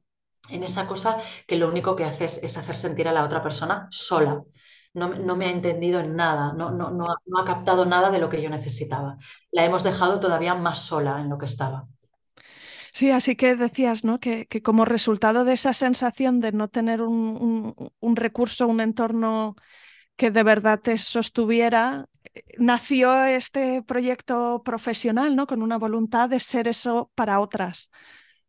[0.48, 3.88] en esa cosa que lo único que hace es, hacer sentir a la otra persona
[3.90, 4.42] sola.
[4.94, 7.06] No, no me ha entendido en nada, no, no, no
[7.40, 9.16] ha, captado nada de lo que yo necesitaba.
[9.50, 11.88] La hemos dejado todavía más sola en lo que estaba.
[12.92, 14.20] Sí, así que decías, ¿no?
[14.20, 19.56] Que, que como resultado de esa sensación de no tener un- un recurso, un entorno
[20.16, 22.08] que de verdad te sostuviera,
[22.58, 25.46] nació este proyecto profesional, ¿no?
[25.46, 27.90] Con una voluntad de ser eso para otras.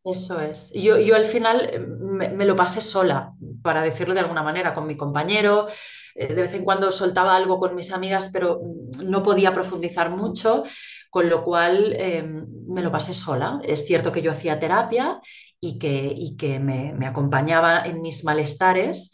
[0.04, 0.72] Eso es.
[0.74, 4.88] Yo, yo al final eh, me, lo pasé sola, para decirlo de alguna manera, con
[4.88, 5.68] mi compañero.
[6.16, 10.10] Eh, De vez en cuando soltaba algo con mis amigas, pero mm, no podía profundizar
[10.10, 10.64] mucho,
[11.10, 12.24] con lo cual eh,
[12.68, 13.60] me lo pasé sola.
[13.64, 15.20] Es cierto que yo hacía terapia
[15.60, 19.12] y que, y que me, me acompañaba en mis malestares,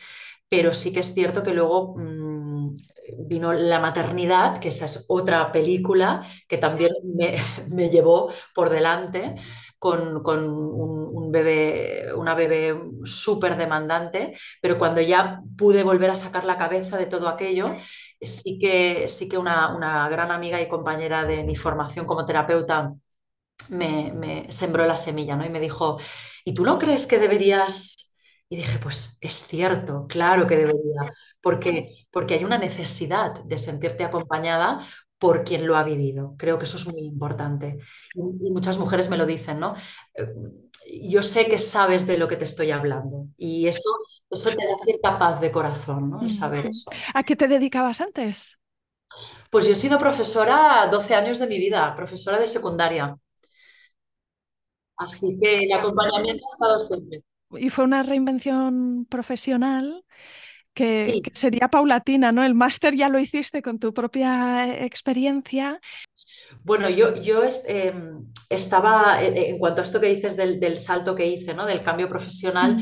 [0.49, 2.75] pero sí que es cierto que luego mm,
[3.27, 7.35] vino la maternidad, que esa es otra película que también me,
[7.75, 9.35] me llevó por delante
[9.79, 16.45] con, con un, bebé, una bebé súper demandante, pero cuando ya pude volver a sacar
[16.45, 17.75] la cabeza de todo aquello,
[18.21, 22.93] sí que, sí que una, una gran amiga y compañera de mi formación como terapeuta
[23.69, 25.45] me, me sembró la semilla, ¿no?
[25.45, 25.97] Y me dijo,
[26.45, 28.12] ¿y tú no crees que deberías...?
[28.49, 34.03] Y dije, pues es cierto, claro que debería, porque, porque hay una necesidad de sentirte
[34.03, 34.79] acompañada
[35.17, 36.35] por quien lo ha vivido.
[36.37, 37.77] Creo que eso es muy importante.
[38.13, 39.73] Y, muchas mujeres me lo dicen, ¿no?
[40.15, 40.27] Eh,
[41.01, 43.89] Yo sé que sabes de lo que te estoy hablando y eso,
[44.29, 46.21] eso te da cierta paz de corazón, ¿no?
[46.21, 46.91] El saber eso.
[47.13, 48.59] ¿A qué te dedicabas antes?
[49.49, 53.15] Pues yo he sido profesora 12 años de mi vida, profesora de secundaria.
[54.97, 57.23] Así que el acompañamiento ha estado siempre.
[57.57, 60.03] Y fue una reinvención profesional
[60.73, 62.43] que, sería paulatina, ¿no?
[62.43, 65.79] El máster ya lo hiciste con tu propia experiencia.
[66.63, 67.93] bueno, yo, yo es- eh,
[68.49, 71.65] estaba, en, cuanto a esto que dices del, del salto que hice, ¿no?
[71.65, 72.77] Del cambio profesional,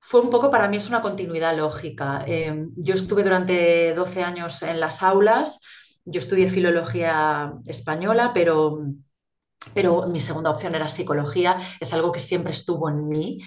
[0.00, 2.24] fue un poco, para mí es una continuidad lógica.
[2.26, 5.60] Eh, yo estuve durante 12 años en las aulas,
[6.04, 8.78] yo estudié filología española, pero
[9.74, 13.38] pero mi segunda opción era psicología, es algo que siempre estuvo en mí.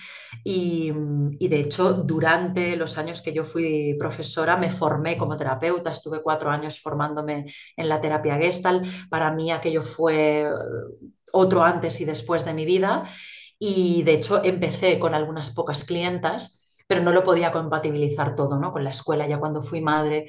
[0.43, 0.91] Y,
[1.39, 6.49] de hecho durante los años que yo fui profesora me formé como terapeuta, estuve cuatro
[6.49, 10.51] años formándome en la terapia Gestalt, para mí aquello fue eh,
[11.34, 13.05] otro antes y después de mi vida.
[13.60, 18.71] Y de hecho empecé con algunas pocas clientas, pero no lo podía compatibilizar todo, ¿no?
[18.71, 19.27] Con la escuela.
[19.27, 20.25] Ya cuando fui madre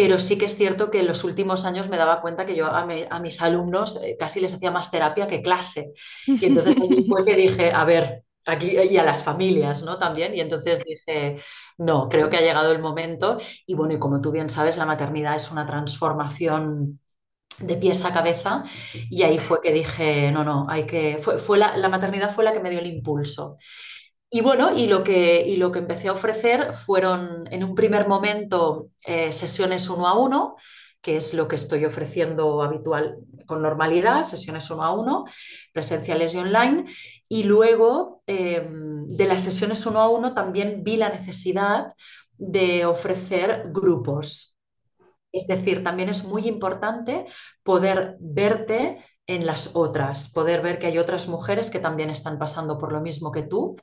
[0.00, 2.66] pero sí que es cierto que en los últimos años me daba cuenta que yo
[2.66, 5.92] a, mi- a mis alumnos eh, casi les hacía más terapia que clase.
[6.38, 9.98] Y entonces ahí fue que dije, a ver, aquí y a las familias, ¿no?
[9.98, 10.34] También.
[10.34, 11.36] Y entonces dije,
[11.78, 13.38] no, creo que ha llegado el momento.
[13.66, 17.00] Y bueno, y como tú bien sabes, la maternidad es una transformación
[17.58, 18.64] de pies a cabeza.
[19.10, 21.18] Y ahí fue que dije, no, no, hay que.
[21.18, 23.58] Fue, fue la, la maternidad fue la que me dio el impulso.
[24.32, 28.06] Y bueno, y lo que, y lo que empecé a ofrecer fueron en un primer
[28.06, 30.54] momento eh, sesiones uno a uno,
[31.00, 35.24] que es lo que estoy ofreciendo habitual con normalidad, sesiones uno a uno,
[35.72, 36.84] presenciales y online.
[37.28, 41.88] Y luego eh, de las sesiones uno a uno también vi la necesidad
[42.38, 44.56] de ofrecer grupos.
[45.32, 47.26] Es decir, también es muy importante
[47.64, 52.78] poder verte en las otras, poder ver que hay otras mujeres que también están pasando
[52.78, 53.76] por lo mismo que tú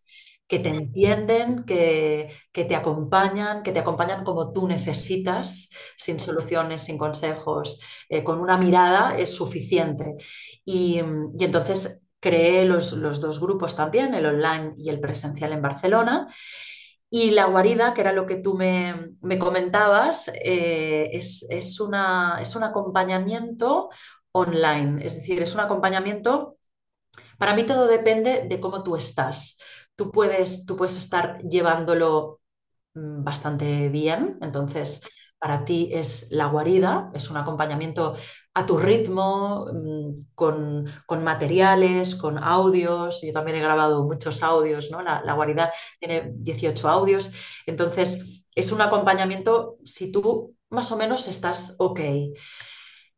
[0.48, 6.84] que te entienden, que, que, te acompañan, que te acompañan como tú necesitas, sin soluciones,
[6.84, 10.16] sin consejos, eh, con una mirada es suficiente.
[10.64, 11.02] Y,
[11.38, 16.28] y, entonces creé los, los dos grupos también, el online y el presencial en Barcelona.
[17.10, 22.38] Y la guarida, que era lo que tú me, me comentabas, eh, es, es, una,
[22.42, 23.90] es un acompañamiento
[24.34, 26.58] online, es decir, es un acompañamiento,
[27.38, 29.60] para mí todo depende de cómo tú estás.
[29.98, 32.40] Tú puedes, tú puedes estar llevándolo
[32.94, 35.02] mm, bastante bien, entonces
[35.40, 38.16] para ti es la guarida, es un acompañamiento
[38.54, 43.22] a tu ritmo, mm, con, con, materiales, con audios.
[43.22, 45.04] Yo también he grabado muchos audios, ¿no?
[45.04, 47.34] La, la, guarida tiene 18 audios.
[47.68, 52.00] Entonces, es un acompañamiento si tú más o menos estás ok.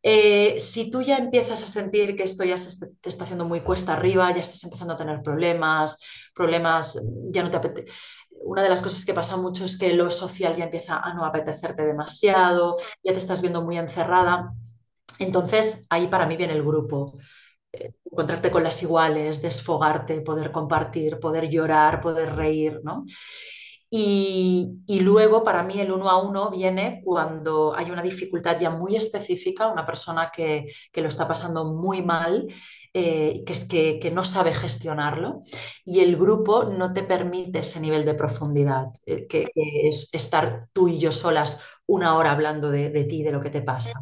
[0.02, 3.62] Eh, si tú ya empiezas a sentir que esto ya se te está haciendo muy
[3.62, 5.98] cuesta arriba, ya estás empezando a tener problemas,
[6.34, 7.92] problemas, ya no te apetece.
[8.32, 11.26] Una de las cosas que pasa mucho es que lo social ya empieza a no
[11.26, 14.54] apetecerte demasiado, ya te estás viendo muy encerrada.
[15.20, 17.18] Entonces, ahí para mí viene el grupo.
[17.74, 23.06] Eh, encontrarte con las iguales, desfogarte, poder compartir, poder llorar, poder reír, ¿no?
[23.92, 28.70] Y, y, luego para mí el uno a uno viene cuando hay una dificultad ya
[28.70, 32.48] muy específica, una persona que, que lo está pasando muy mal,
[32.94, 35.40] eh, que, que, que, no sabe gestionarlo
[35.86, 40.88] y el grupo no te permite ese nivel de profundidad, eh, que, es estar tú
[40.88, 44.02] y yo solas una hora hablando de, de ti, de lo que te pasa.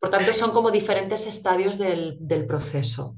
[0.00, 3.16] Por tanto, son como diferentes estadios del, del proceso.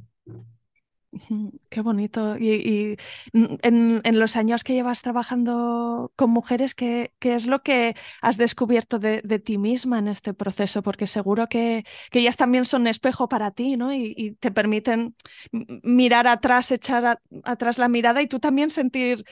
[1.68, 2.38] Qué bonito.
[2.38, 2.96] Y,
[3.34, 8.38] en, en, los años que llevas trabajando con mujeres, ¿qué, qué es lo que has
[8.38, 10.82] descubierto de, de, ti misma en este proceso?
[10.82, 13.92] Porque seguro que, que ellas también son espejo para ti, ¿no?
[13.92, 15.14] Y, te permiten
[15.82, 19.24] mirar atrás, echar atrás la mirada y tú también sentir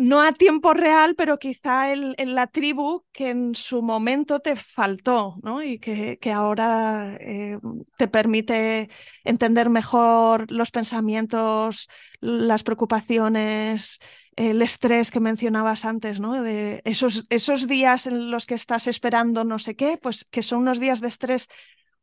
[0.00, 4.56] no a tiempo real, pero quizá en, en, la tribu que en su momento te
[4.56, 5.62] faltó, ¿no?
[5.62, 7.58] Y que, que ahora eh,
[7.98, 8.88] te permite
[9.24, 11.90] entender mejor los pensamientos,
[12.20, 13.98] las preocupaciones,
[14.36, 16.42] el estrés que mencionabas antes, ¿no?
[16.42, 20.60] De esos, esos días en los que estás esperando no sé qué, pues que son
[20.60, 21.48] unos días de estrés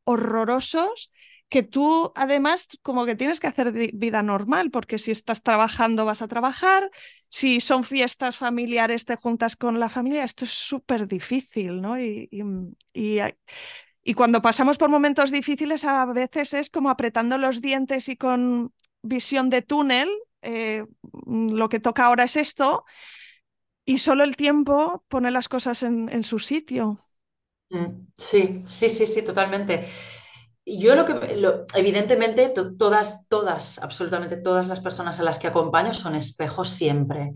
[0.04, 1.12] horrorosos
[1.50, 6.22] que tú además como que tienes que hacer vida normal, porque si estás trabajando vas
[6.22, 6.92] a trabajar,
[7.30, 12.00] si son fiestas familiares te juntas con la familia, esto es súper difícil, ¿no?
[12.00, 12.44] Y, y,
[12.94, 13.20] y,
[14.04, 18.74] y, cuando pasamos por momentos difíciles a veces es como apretando los dientes y con
[19.02, 20.10] visión de túnel,
[20.42, 20.86] eh,
[21.26, 22.84] lo que toca ahora es esto,
[23.86, 27.00] y solo el tiempo pone las cosas en, en su sitio.
[27.70, 29.88] Mm, sí, sí, sí, sí, totalmente.
[30.70, 31.14] Yo lo que,
[31.76, 37.32] evidentemente, to, todas, todas, absolutamente todas las personas a las que acompaño son espejos siempre.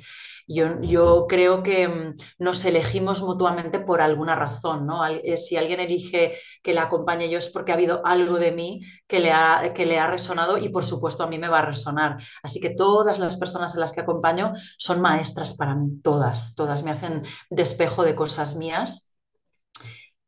[0.45, 5.05] Yo, yo creo que mm, nos elegimos mutuamente por alguna razón, ¿no?
[5.05, 8.81] Eh, si alguien elige que la acompañe yo es porque ha habido algo de mí
[9.07, 11.65] que le, ha, que le ha resonado y por supuesto a mí me va a
[11.65, 12.17] resonar.
[12.43, 16.83] Así que todas las personas a las que acompaño son maestras para mí, todas, todas
[16.83, 19.10] me hacen despejo de cosas mías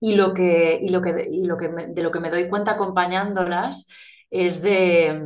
[0.04, 2.72] y lo que, y lo que, y lo que de lo que me doy cuenta
[2.72, 3.88] acompañándolas
[4.30, 5.18] es de,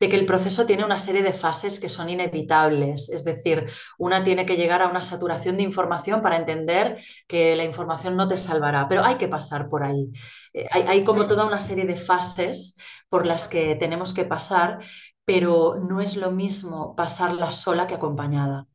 [0.00, 3.08] de, que el proceso tiene una serie de fases que son inevitables.
[3.10, 3.64] Es decir,
[3.96, 8.26] una tiene que llegar a una saturación de información para entender que la información no
[8.26, 10.10] te salvará, pero hay que pasar por ahí.
[10.52, 14.78] Eh, hay, hay como toda una serie de fases por las que tenemos que pasar,
[15.24, 18.66] pero no es lo mismo pasarla sola que acompañada.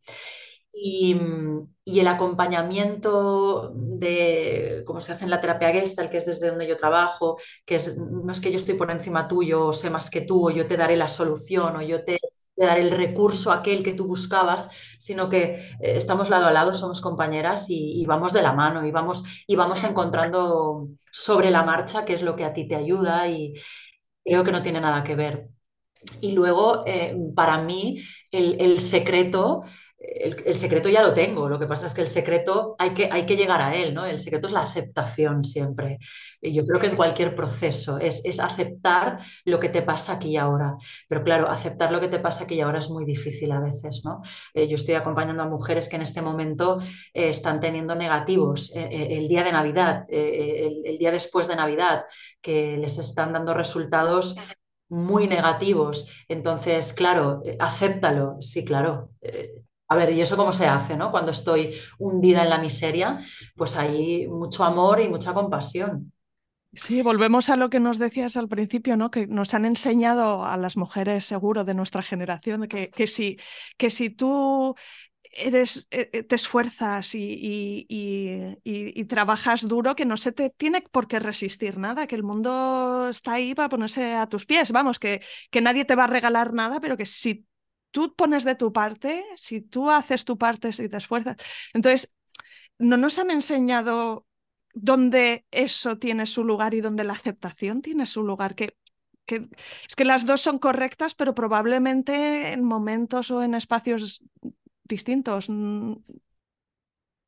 [0.73, 1.17] Y,
[1.83, 6.67] y, el acompañamiento de cómo se hace en la terapia gestal, que es desde donde
[6.67, 10.09] yo trabajo, que es, no es que yo estoy por encima tuyo o sé más
[10.09, 12.19] que tú, o yo te daré la solución, o yo te,
[12.65, 14.69] daré el recurso aquel que tú buscabas,
[14.99, 18.91] sino que eh, estamos lado a lado, somos compañeras y, vamos de la mano y
[18.91, 23.27] vamos, y vamos encontrando sobre la marcha qué es lo que a ti te ayuda
[23.27, 23.53] y
[24.23, 25.43] creo que no tiene nada que ver.
[26.21, 28.01] Y luego, eh, para mí,
[28.31, 29.63] el secreto
[30.01, 33.25] el, secreto ya lo tengo, lo que pasa es que el secreto hay que, hay
[33.25, 34.05] que llegar a él, ¿no?
[34.05, 35.99] El secreto es la aceptación siempre.
[36.41, 40.29] Y yo creo que en cualquier proceso es, es, aceptar lo que te pasa aquí
[40.29, 40.75] y ahora.
[41.07, 44.01] Pero claro, aceptar lo que te pasa aquí y ahora es muy difícil a veces,
[44.03, 44.21] ¿no?
[44.55, 46.79] Eh, yo estoy acompañando a mujeres que en este momento
[47.13, 52.05] eh, están teniendo negativos eh, el día de Navidad, el, día después de Navidad,
[52.41, 54.35] que les están dando resultados
[54.89, 56.11] muy negativos.
[56.27, 59.11] Entonces, claro, acéptalo, sí, claro.
[59.91, 61.11] A ver, ¿y eso cómo se hace, no?
[61.11, 63.19] Cuando estoy hundida en la miseria,
[63.57, 66.13] pues hay mucho amor y mucha compasión.
[66.71, 69.11] Sí, volvemos a lo que nos decías al principio, ¿no?
[69.11, 73.37] Que nos han enseñado a las mujeres, seguro, de nuestra generación, que, que, si,
[73.75, 74.75] que si tú
[75.33, 81.09] eres, eh, eh, te esfuerzas y, y, trabajas duro, que no se te tiene por
[81.09, 84.71] qué resistir nada, que el mundo está ahí para ponerse a tus pies.
[84.71, 87.45] Vamos, que, que nadie te va a regalar nada, pero que si
[87.91, 91.37] tú pones de tu parte, si tú haces tu parte, si te esfuerzas.
[91.73, 92.15] Entonces,
[92.79, 94.25] no nos han enseñado
[94.73, 98.75] dónde eso tiene su lugar y dónde la aceptación tiene su lugar, que
[99.27, 104.23] es que las dos son correctas, pero probablemente en momentos o en espacios
[104.83, 105.47] distintos.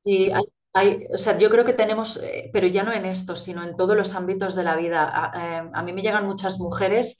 [0.03, 0.31] Sí,
[0.73, 3.77] hay, o sea, yo creo que tenemos, eh, pero ya no en esto, sino en
[3.77, 5.09] todos los ámbitos de la vida.
[5.13, 7.19] A, eh, mí me llegan muchas mujeres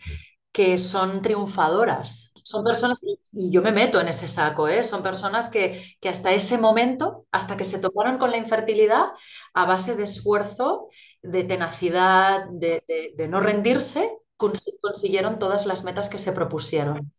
[0.51, 2.32] que son triunfadoras.
[2.43, 4.83] Son personas, y yo me meto en ese saco, ¿eh?
[4.83, 9.05] son personas que, que hasta ese momento, hasta que se toparon con la infertilidad,
[9.53, 10.89] a base de esfuerzo,
[11.21, 12.83] de tenacidad, de,
[13.15, 17.11] de no rendirse, consiguieron todas las metas que se propusieron.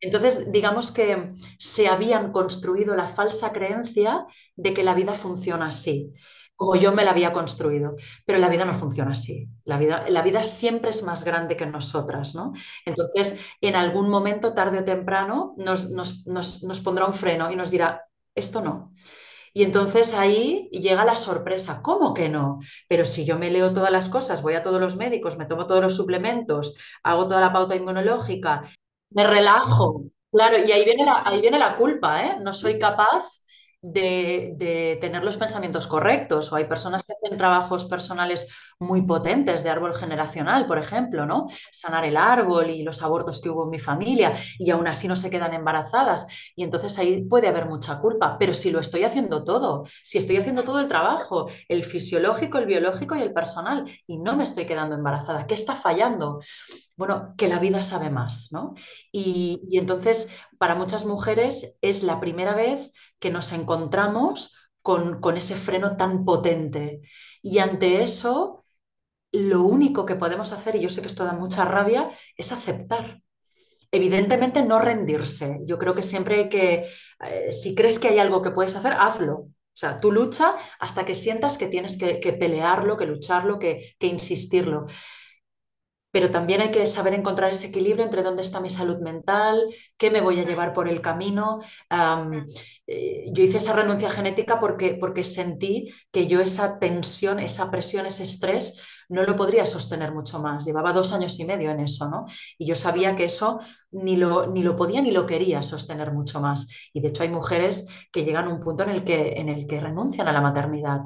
[0.00, 6.12] Entonces, digamos que se habían construido la falsa creencia de que la vida funciona así,
[6.58, 7.94] como yo me la había construido,
[8.26, 9.48] pero la vida no funciona así.
[9.64, 12.52] La vida, la vida siempre es más grande que nosotras, ¿no?
[12.84, 17.70] Entonces, en algún momento, tarde o temprano, nos, nos, nos pondrá un freno y nos
[17.70, 18.02] dirá,
[18.34, 18.92] esto no.
[19.54, 22.58] Y entonces ahí llega la sorpresa, ¿cómo que no?
[22.88, 25.64] Pero si yo me leo todas las cosas, voy a todos los médicos, me tomo
[25.64, 28.62] todos los suplementos, hago toda la pauta inmunológica,
[29.10, 30.06] me relajo.
[30.32, 32.36] Claro, y ahí viene la, ahí viene la culpa, ¿eh?
[32.40, 33.42] No soy capaz
[33.80, 36.52] de, tener los pensamientos correctos.
[36.52, 38.48] O hay personas que hacen trabajos personales
[38.78, 41.46] muy potentes de árbol generacional, por ejemplo, ¿no?
[41.70, 45.16] Sanar el árbol y los abortos que hubo en mi familia y aún así no
[45.16, 46.26] se quedan embarazadas.
[46.54, 48.36] Y entonces ahí puede haber mucha culpa.
[48.38, 52.66] Pero si lo estoy haciendo todo, si estoy haciendo todo el trabajo, el fisiológico, el
[52.66, 56.40] biológico y el personal, y no me estoy quedando embarazada, ¿qué está fallando?
[56.98, 58.74] bueno, que la vida sabe más, ¿no?
[59.12, 65.36] Y, y, entonces, para muchas mujeres es la primera vez que nos encontramos con, con
[65.36, 67.00] ese freno tan potente.
[67.42, 68.64] Y ante eso,
[69.32, 73.22] lo único que podemos hacer, y yo sé que esto da mucha rabia, es aceptar.
[73.90, 75.60] Evidentemente no rendirse.
[75.64, 76.86] Yo creo que siempre hay que,
[77.24, 79.34] eh, si crees que hay algo que puedes hacer, hazlo.
[79.34, 84.86] O sea, tú lucha hasta que sientas que tienes que, pelearlo, que lucharlo, que insistirlo
[86.10, 89.62] pero también hay que saber encontrar ese equilibrio entre dónde está mi salud mental,
[89.96, 91.60] qué me voy a llevar por el camino.
[92.86, 98.06] Eh, yo hice esa renuncia genética porque, porque sentí que yo esa tensión, esa presión,
[98.06, 100.64] ese estrés, no lo podría sostener mucho más.
[100.66, 102.26] Llevaba dos años y medio en eso, ¿no?
[102.58, 106.40] Y yo sabía que eso ni lo, ni lo podía ni lo quería sostener mucho
[106.40, 106.68] más.
[106.92, 109.66] Y de hecho hay mujeres que llegan a un punto en el que, en el
[109.66, 111.02] que renuncian a la maternidad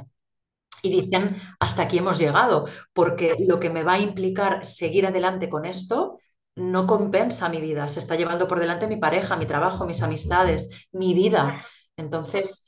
[0.82, 5.48] y dicen, hasta aquí hemos llegado, porque lo que me va a implicar seguir adelante
[5.48, 6.16] con esto
[6.54, 10.88] no compensa mi vida, se está llevando por delante mi pareja, mi trabajo, mis amistades,
[10.92, 11.64] mi vida.
[11.96, 12.66] Entonces,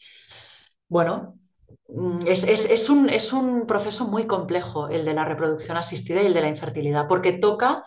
[0.88, 1.38] bueno,
[1.88, 6.34] mm, es, un, es un proceso muy complejo el de la reproducción asistida y el
[6.34, 7.82] de la infertilidad, porque toca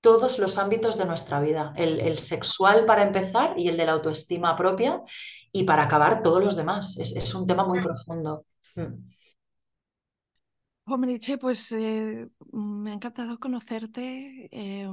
[0.00, 4.56] todos los ámbitos de nuestra vida, el, sexual para empezar y el de la autoestima
[4.56, 5.02] propia
[5.52, 6.96] y para acabar todos los demás.
[6.98, 8.44] Es, un tema muy profundo.
[8.76, 9.10] Mm.
[10.90, 14.48] Homeriche, pues eh, me ha encantado conocerte.
[14.50, 14.88] Eh,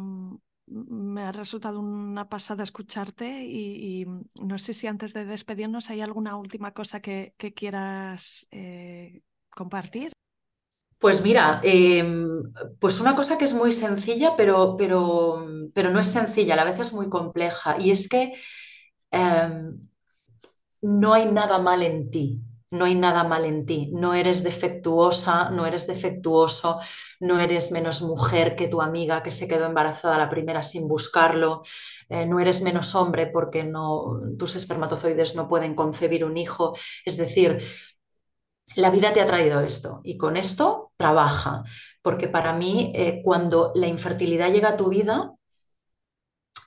[0.68, 6.36] me ha resultado una pasada escucharte y, no sé si antes de despedirnos hay alguna
[6.36, 10.12] última cosa que, quieras eh, compartir.
[11.00, 16.08] Pues mira, em, pues una cosa que es muy sencilla, pero, pero, pero no es
[16.08, 18.34] sencilla, a la vez es muy compleja, y es que
[19.12, 19.88] em,
[20.82, 22.42] no hay nada mal en ti
[22.72, 26.80] no hay nada mal en ti, no eres defectuosa, no eres defectuoso,
[27.20, 31.64] no eres menos mujer que tu amiga que se quedó embarazada la primera sin buscarlo,
[32.10, 37.18] eh, no eres menos hombre porque no, tus espermatozoides no pueden concebir un hijo, es
[37.18, 37.62] decir,
[38.76, 41.64] la vida te ha traído esto y con esto trabaja,
[42.02, 45.37] porque para mí eh, cuando la infertilidad llega a tu vida,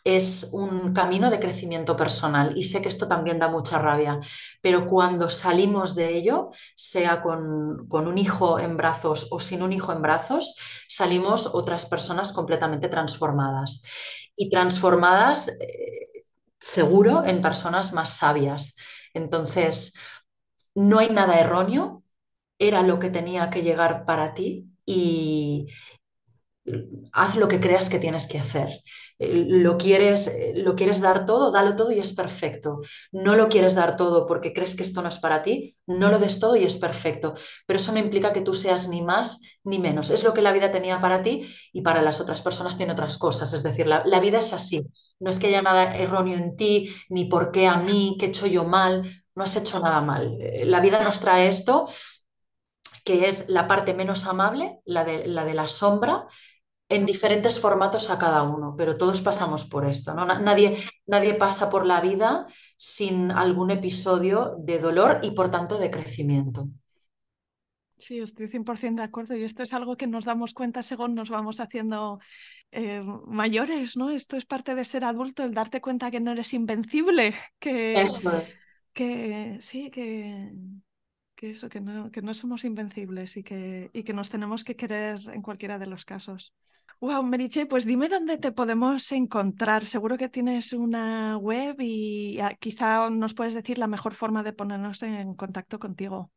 [0.04, 4.18] es un camino de crecimiento personal y sé que esto también da mucha rabia,
[4.62, 9.92] pero cuando salimos de ello, sea con, un hijo en brazos o sin un hijo
[9.92, 10.56] en brazos,
[10.88, 13.84] salimos otras personas completamente transformadas
[14.36, 16.24] y transformadas eh,
[16.58, 18.76] seguro en personas más sabias.
[19.12, 19.94] Entonces,
[20.74, 22.02] no hay nada erróneo,
[22.58, 25.66] era lo que tenía que llegar para ti y,
[27.12, 28.82] haz lo que creas que tienes que hacer.
[29.18, 32.80] Eh, lo quieres, eh, lo quieres dar todo, dalo todo y es perfecto.
[33.12, 36.18] No lo quieres dar todo porque crees que esto no es para ti, no lo
[36.18, 37.34] des todo y es perfecto.
[37.66, 40.10] Pero eso no implica que tú seas ni más ni menos.
[40.10, 43.18] Es lo que la vida tenía para ti y para las otras personas tiene otras
[43.18, 43.52] cosas.
[43.52, 44.86] Es decir, la, vida es así.
[45.18, 48.28] No es que haya nada erróneo en ti, ni por qué a mí, qué he
[48.28, 49.24] hecho yo mal.
[49.34, 50.38] no has hecho nada mal.
[50.64, 51.88] La vida nos trae esto,
[53.04, 56.26] que es la parte menos amable, la, de la sombra,
[56.90, 60.26] en diferentes formatos a cada uno, pero todos pasamos por esto, ¿no?
[60.26, 60.76] Nadie,
[61.06, 66.68] nadie pasa por la vida sin algún episodio de dolor y por tanto de crecimiento.
[67.96, 71.30] Sí, estoy 100% de acuerdo y esto es algo que nos damos cuenta según nos
[71.30, 72.18] vamos haciendo
[72.72, 74.10] eh, mayores, ¿no?
[74.10, 78.00] Esto es parte de ser adulto, el darte cuenta que no eres invencible, que...
[78.00, 78.66] Eso es.
[78.92, 80.50] Que sí, que,
[81.40, 84.76] que eso, que no, que no somos invencibles y que, y que nos tenemos que
[84.76, 86.52] querer en cualquiera de los casos.
[87.00, 89.86] Wow, Meriche, pues dime dónde te podemos encontrar.
[89.86, 94.52] Seguro que tienes una web y ah, quizá nos puedes decir la mejor forma de
[94.52, 96.30] ponernos en contacto contigo.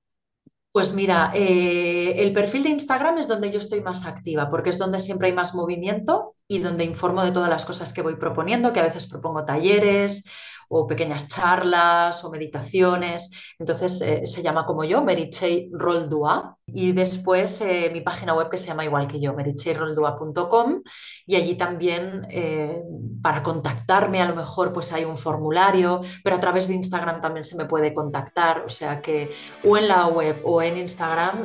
[0.72, 4.80] Pues mira, eh, el perfil de Instagram es donde yo estoy más activa, porque es
[4.80, 8.72] donde siempre hay más movimiento y donde informo de todas las cosas que voy proponiendo,
[8.72, 10.26] que a veces propongo talleres
[10.70, 13.32] o pequeñas charlas o meditaciones.
[13.60, 16.58] Entonces eh, se llama como yo, Merichey Roldua.
[16.66, 20.82] Y después eh, mi página web que se llama igual que yo, mericheyroldua.com.
[21.26, 22.82] Y allí también eh,
[23.22, 27.44] para contactarme a lo mejor pues hay un formulario, pero a través de Instagram también
[27.44, 28.64] se me puede contactar.
[28.66, 29.32] O sea que
[29.64, 31.44] o en la web o en Instagram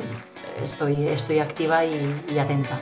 [0.61, 2.81] estoy, estoy activa y atenta.